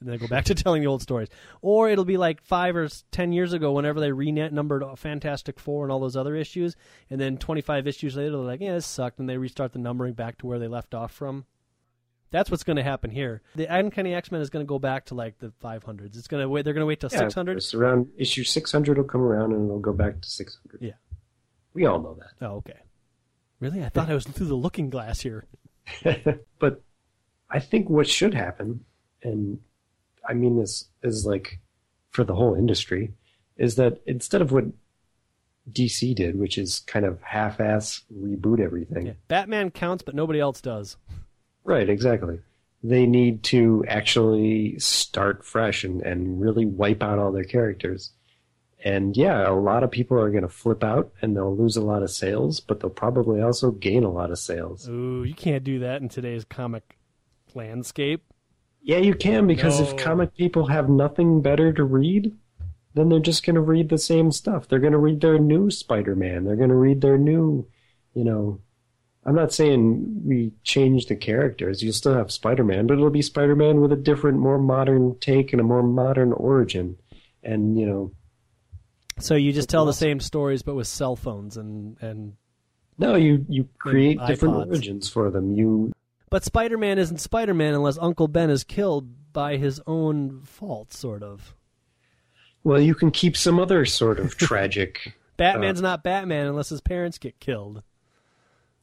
[0.00, 1.28] and then go back to telling the old stories.
[1.62, 5.92] Or it'll be like five or ten years ago, whenever they renumbered Fantastic Four and
[5.92, 6.76] all those other issues,
[7.10, 10.14] and then 25 issues later, they're like, yeah, this sucked, and they restart the numbering
[10.14, 11.44] back to where they left off from.
[12.32, 13.42] That's what's going to happen here.
[13.56, 16.16] The Uncanny X Men is going to go back to like the 500s.
[16.16, 16.64] It's going to wait.
[16.64, 17.56] They're going to wait till Yeah, 600.
[17.56, 20.80] it's around issue 600 will come around and it'll go back to 600.
[20.80, 20.92] Yeah.
[21.74, 22.46] We all know that.
[22.46, 22.78] Oh, okay.
[23.58, 23.82] Really?
[23.84, 25.44] I thought I was through the looking glass here.
[26.60, 26.82] but
[27.50, 28.84] I think what should happen,
[29.24, 29.58] and
[30.28, 31.58] I mean this is like
[32.10, 33.12] for the whole industry,
[33.56, 34.64] is that instead of what
[35.70, 39.12] DC did, which is kind of half-ass reboot everything, Yeah.
[39.28, 40.96] Batman counts, but nobody else does.
[41.64, 42.40] Right, exactly.
[42.82, 48.10] They need to actually start fresh and, and really wipe out all their characters.
[48.82, 51.82] And yeah, a lot of people are going to flip out and they'll lose a
[51.82, 54.88] lot of sales, but they'll probably also gain a lot of sales.
[54.88, 56.96] Ooh, you can't do that in today's comic
[57.54, 58.24] landscape.
[58.82, 59.86] Yeah, you can because No.
[59.86, 62.34] if comic people have nothing better to read,
[62.94, 64.66] then they're just going to read the same stuff.
[64.68, 66.44] They're going to read their new Spider-Man.
[66.44, 67.66] They're going to read their new,
[68.14, 68.60] you know,
[69.24, 71.82] I'm not saying we change the characters.
[71.82, 75.60] You'll still have Spider-Man, but it'll be Spider-Man with a different, more modern take and
[75.60, 76.96] a more modern origin.
[77.42, 78.12] And, you know,
[79.18, 82.32] So you just tell the same stories, but with cell phones and and.
[82.98, 84.66] no, you, you create different iPods.
[84.68, 85.52] origins for them.
[85.54, 85.92] You,
[86.30, 90.92] But Spider Man isn't Spider Man unless Uncle Ben is killed by his own fault,
[90.92, 91.54] sort of.
[92.62, 95.14] Well, you can keep some other sort of tragic.
[95.36, 97.82] Batman's not Batman unless his parents get killed.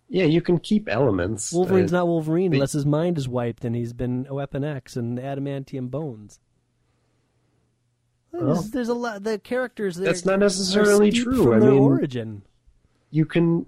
[0.10, 1.52] Yeah, you can keep elements.
[1.54, 5.18] Wolverine's Uh, not Wolverine unless his mind is wiped and he's been Weapon X and
[5.20, 6.40] adamantium bones.
[8.32, 9.24] There's, Well, there's a lot.
[9.24, 10.06] The characters there.
[10.08, 11.44] that's not necessarily true.
[11.44, 12.44] From I their mean- origin.
[13.12, 13.66] you can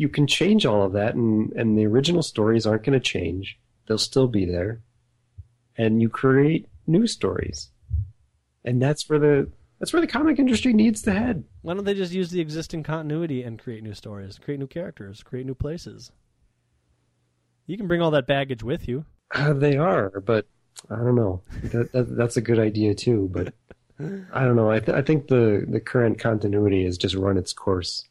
[0.00, 3.58] you can change all of that and and the original stories aren't going to change.
[3.86, 4.80] They'll still be there.
[5.76, 7.68] And you create new stories.
[8.64, 11.44] And that's where the that's where the comic industry needs to head.
[11.60, 15.22] Why don't they just use the existing continuity and create new stories, create new characters,
[15.22, 16.12] create new places?
[17.66, 19.04] You can bring all that baggage with you.
[19.34, 20.46] uh, they are but
[20.90, 21.42] i don't know.
[21.72, 23.52] That, that that's a good idea too but
[24.32, 24.70] i don't know.
[24.70, 28.06] I, th- I think the the current continuity has just run its course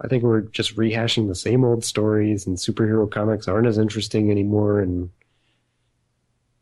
[0.00, 4.30] I think we're just rehashing the same old stories, and superhero comics aren't as interesting
[4.30, 4.80] anymore.
[4.80, 5.10] And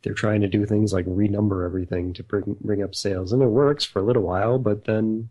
[0.03, 3.47] they're trying to do things like renumber everything to bring bring up sales, and it
[3.47, 4.59] works for a little while.
[4.59, 5.29] But then,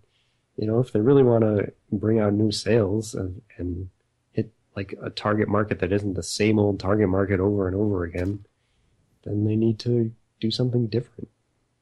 [0.57, 3.89] you know, if they really want to bring out new sales and, and
[4.33, 8.05] hit like a target market that isn't the same old target market over and over
[8.05, 8.45] again,
[9.25, 11.29] then they need to do something different.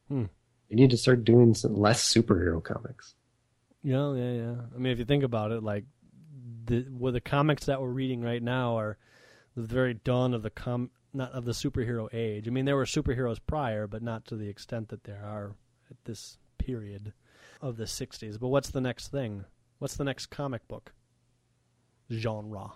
[0.08, 0.24] Hmm.
[0.68, 3.15] They need to start doing some less superhero comics.
[3.86, 4.54] Yeah, yeah, yeah.
[4.74, 5.84] I mean, if you think about it, like
[6.64, 8.98] the well, the comics that we're reading right now are
[9.54, 12.48] the very dawn of the com not of the superhero age.
[12.48, 15.54] I mean, there were superheroes prior, but not to the extent that there are
[15.88, 17.12] at this period
[17.62, 18.40] of the '60s.
[18.40, 19.44] But what's the next thing?
[19.78, 20.92] What's the next comic book
[22.10, 22.72] genre?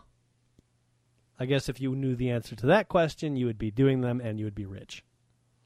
[1.41, 4.21] I guess if you knew the answer to that question, you would be doing them
[4.21, 5.03] and you would be rich.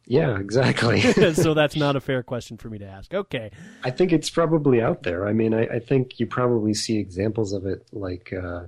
[0.07, 1.01] Yeah, exactly.
[1.35, 3.13] so that's not a fair question for me to ask.
[3.15, 3.51] Okay.
[3.83, 5.27] I think it's probably out there.
[5.27, 8.65] I mean, I, I think you probably see examples of it like uh,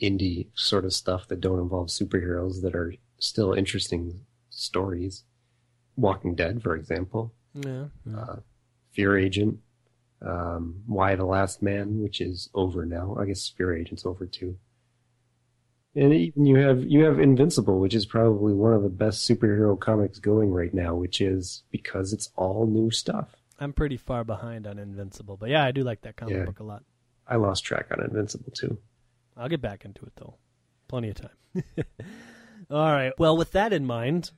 [0.00, 5.24] indie sort of stuff that don't involve superheroes that are still interesting stories.
[5.96, 7.86] Walking Dead, for example, Yeah.
[8.16, 8.36] uh,
[8.92, 9.58] Fear Agent,
[10.22, 13.16] um, Y: The Last Man, which is over now.
[13.20, 14.56] I guess Fear Agent's over too.
[15.96, 19.78] And even you have you have Invincible, which is probably one of the best superhero
[19.78, 23.28] comics going right now, which is because it's all new stuff.
[23.58, 26.44] I'm pretty far behind on Invincible, but yeah, I do like that comic Yeah.
[26.44, 26.84] book a lot.
[27.26, 28.78] I lost track on Invincible too.
[29.36, 30.34] I'll get back into it though.
[30.88, 31.64] Plenty of time.
[32.70, 33.12] All right.
[33.18, 34.30] Well, with that in mind,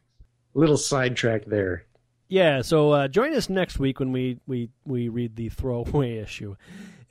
[0.55, 1.85] Little sidetrack there.
[2.29, 2.63] yeah.
[2.63, 6.57] So uh, join us next week when we we we read the throwaway issue,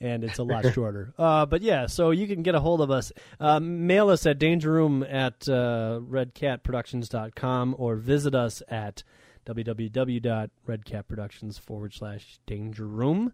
[0.02, 1.14] and it's a lot shorter.
[1.16, 3.12] Uh, but yeah, so you can get a hold of us.
[3.40, 9.02] Uh, mail us at dangerroom at uh, redcatproductions.com or visit us at
[9.46, 13.32] www.redcatproductions forward slash danger room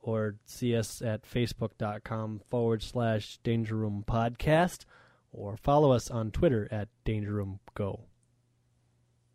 [0.00, 4.84] or see us at facebook.com forward slash danger room podcast
[5.32, 8.04] or follow us on Twitter at danger room go.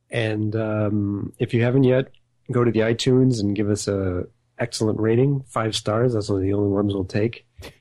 [0.09, 2.07] And um, if you haven't yet,
[2.51, 4.25] go to the iTunes and give us a
[4.59, 6.13] excellent rating, five stars.
[6.13, 7.45] That's one of the only ones we'll take.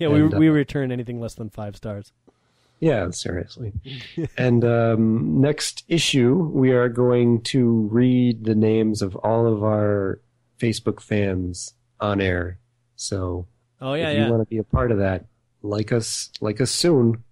[0.00, 2.12] Yeah, we, And, uh, we return anything less than five stars.
[2.78, 3.72] Yeah, seriously.
[4.38, 10.20] and um, next issue, we are going to read the names of all of our
[10.60, 12.60] Facebook fans on air.
[12.94, 13.48] So
[13.80, 14.24] Oh yeah, if yeah.
[14.26, 15.24] you want to be a part of that,
[15.62, 17.22] like us, like us soon.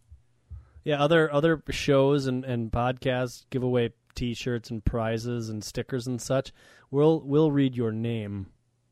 [0.85, 6.21] Yeah, other other shows and, and podcasts give away T-shirts and prizes and stickers and
[6.21, 6.53] such.
[6.91, 8.47] We'll we'll read your name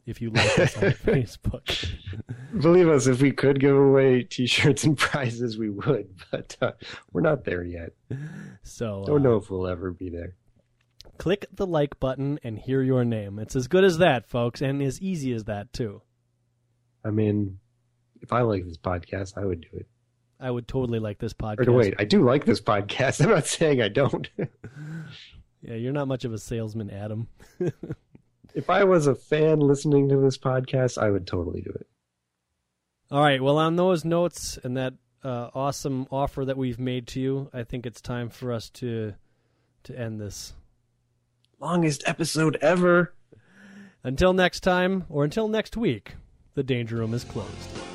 [0.07, 1.88] if you like us on Facebook.
[2.61, 6.09] Believe us, if we could give away T-shirts and prizes, we would.
[6.30, 6.72] But uh,
[7.12, 7.90] we're not there yet.
[8.62, 10.34] So Don't uh, know if we'll ever be there.
[11.18, 13.38] click the like button and hear your name.
[13.38, 16.02] It's as good as that, folks, and as easy as that too.
[17.05, 17.59] I mean,
[18.20, 19.86] if I like this podcast, I would do it.
[20.40, 21.68] I would totally like this podcast.
[21.68, 23.20] Or wait, I do like this podcast.
[23.24, 24.28] I'm not saying I don't.
[25.66, 27.26] Yeah, you're not much of a salesman, Adam.
[28.55, 31.86] If I was a fan listening to this podcast, I would totally do it.
[33.11, 33.42] All right.
[33.42, 37.64] Well, on those notes and that uh, awesome offer that we've made to you, I
[37.64, 39.14] think it's time for us to
[39.84, 40.55] to end this.
[41.61, 43.14] Longest episode ever.
[44.02, 46.16] Until next time, or until next week,
[46.55, 47.93] the danger room is closed.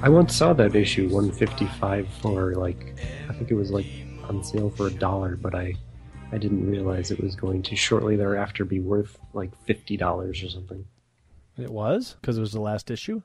[0.00, 2.94] I once saw that issue 155 for like,
[3.28, 3.86] I think it was like
[4.28, 5.74] on sale for a dollar, but I,
[6.30, 10.50] I didn't realize it was going to shortly thereafter be worth like fifty dollars or
[10.50, 10.84] something.
[11.56, 13.22] It was because it was the last issue.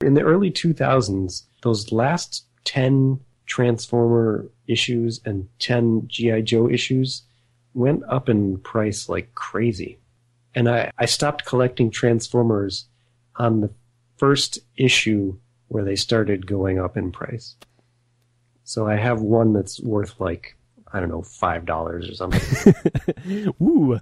[0.00, 6.40] In the early 2000s, those last 10 Transformer issues and 10 G.I.
[6.40, 7.22] Joe issues
[7.74, 9.98] went up in price like crazy.
[10.54, 12.86] And I, I stopped collecting Transformers
[13.36, 13.70] on the
[14.16, 15.36] first issue
[15.72, 17.56] where they started going up in price.
[18.64, 20.54] So I have one that's worth like,
[20.92, 23.54] I don't know, $5 or something.
[23.62, 23.98] Ooh.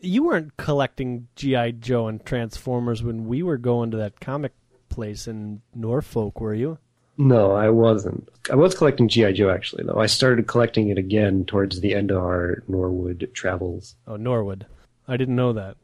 [0.00, 4.52] You weren't collecting GI Joe and Transformers when we were going to that comic
[4.88, 6.78] place in Norfolk, were you?
[7.18, 8.28] No, I wasn't.
[8.50, 10.00] I was collecting GI Joe actually, though.
[10.00, 14.64] I started collecting it again towards the end of our Norwood travels, Oh, Norwood.
[15.06, 15.76] I didn't know that.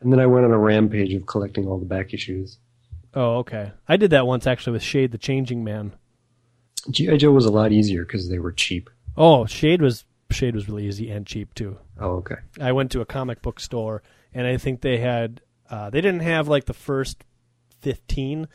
[0.00, 2.58] and then I went on a rampage of collecting all the back issues.
[3.14, 3.72] Oh, okay.
[3.88, 5.94] I did that once actually with Shade the Changing Man.
[6.90, 8.90] GI Joe was a lot easier because they were cheap.
[9.16, 11.78] Oh, Shade was Shade was really easy and cheap too.
[12.00, 12.36] Oh, okay.
[12.60, 14.02] I went to a comic book store
[14.32, 17.24] and I think they had uh, they didn't have like the first
[17.80, 18.48] fifteen,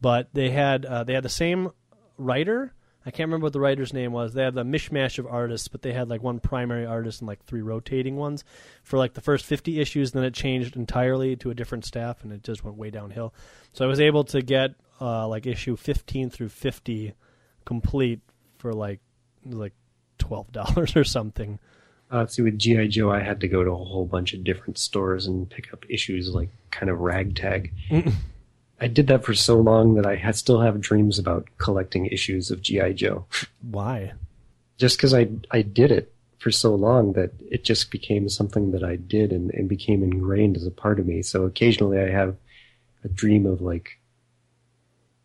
[0.00, 1.70] but they had uh, they had the same
[2.18, 2.72] writer.
[3.04, 4.32] I can't remember what the writer's name was.
[4.32, 7.44] They had a mishmash of artists, but they had like one primary artist and like
[7.44, 8.44] three rotating ones
[8.82, 10.12] for like the first fifty issues.
[10.12, 13.34] Then it changed entirely to a different staff, and it just went way downhill.
[13.72, 17.14] So I was able to get uh, like issue fifteen through fifty
[17.64, 18.20] complete
[18.58, 19.00] for like
[19.44, 19.74] like
[20.18, 21.58] twelve dollars or something.
[22.10, 24.76] Uh, see, with GI Joe, I had to go to a whole bunch of different
[24.76, 27.72] stores and pick up issues like kind of ragtag.
[28.82, 32.50] I did that for so long that I ha- still have dreams about collecting issues
[32.50, 33.24] of GI Joe.
[33.62, 34.12] Why?
[34.82, 38.82] just because I I did it for so long that it just became something that
[38.82, 41.22] I did and, and became ingrained as a part of me.
[41.22, 42.36] So occasionally I have
[43.04, 44.00] a dream of like,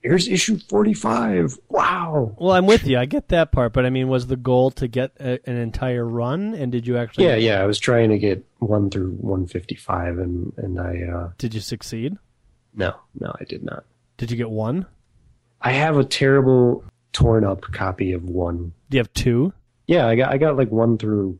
[0.01, 1.57] here's issue forty five.
[1.69, 2.35] Wow.
[2.37, 2.99] Well, I'm with you.
[2.99, 6.05] I get that part, but I mean, was the goal to get a, an entire
[6.05, 7.25] run, and did you actually?
[7.25, 7.63] Yeah, yeah.
[7.63, 11.55] I was trying to get one through one fifty five, and and I uh, Did
[11.55, 12.17] you succeed?
[12.77, 13.83] No, no, I did not.
[14.15, 14.85] Did you get one?
[15.61, 18.73] I have a terrible torn up copy of one.
[18.89, 19.51] Do you have two?
[19.87, 21.39] Yeah, I got I got like one through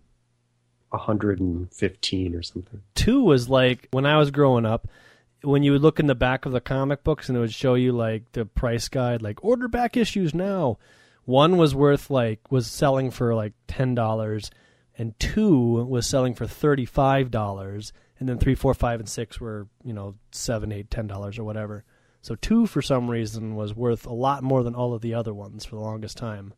[0.92, 2.82] hundred and fifteen or something.
[2.96, 4.88] Two was like when I was growing up.
[5.44, 7.76] When you would look in the back of the comic books and it would show
[7.76, 10.80] you like the price guide, like order back issues now.
[11.26, 14.50] One was worth like was selling for like ten dollars,
[14.98, 19.40] and two was selling for thirty five dollars, and then three, four, five, and six
[19.40, 21.84] were you know seven, eight, ten dollars or whatever.
[22.22, 25.34] So two for some reason was worth a lot more than all of the other
[25.34, 26.54] ones for the longest time.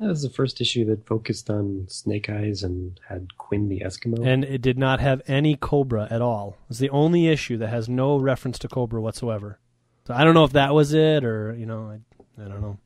[0.00, 4.26] That was the first issue that focused on Snake Eyes and had Kwinn the Eskimo.
[4.26, 6.56] And it did not have any Cobra at all.
[6.68, 9.60] It's the only issue that has no reference to Cobra whatsoever.
[10.06, 12.78] So I don't know if that was it or you know I, I don't know.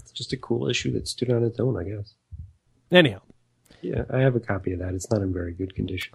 [0.00, 2.14] it's just a cool issue that stood on its own, I guess.
[2.90, 3.20] Anyhow,
[3.82, 4.94] Yeah, I have a copy of that.
[4.94, 6.14] It's not in very good condition.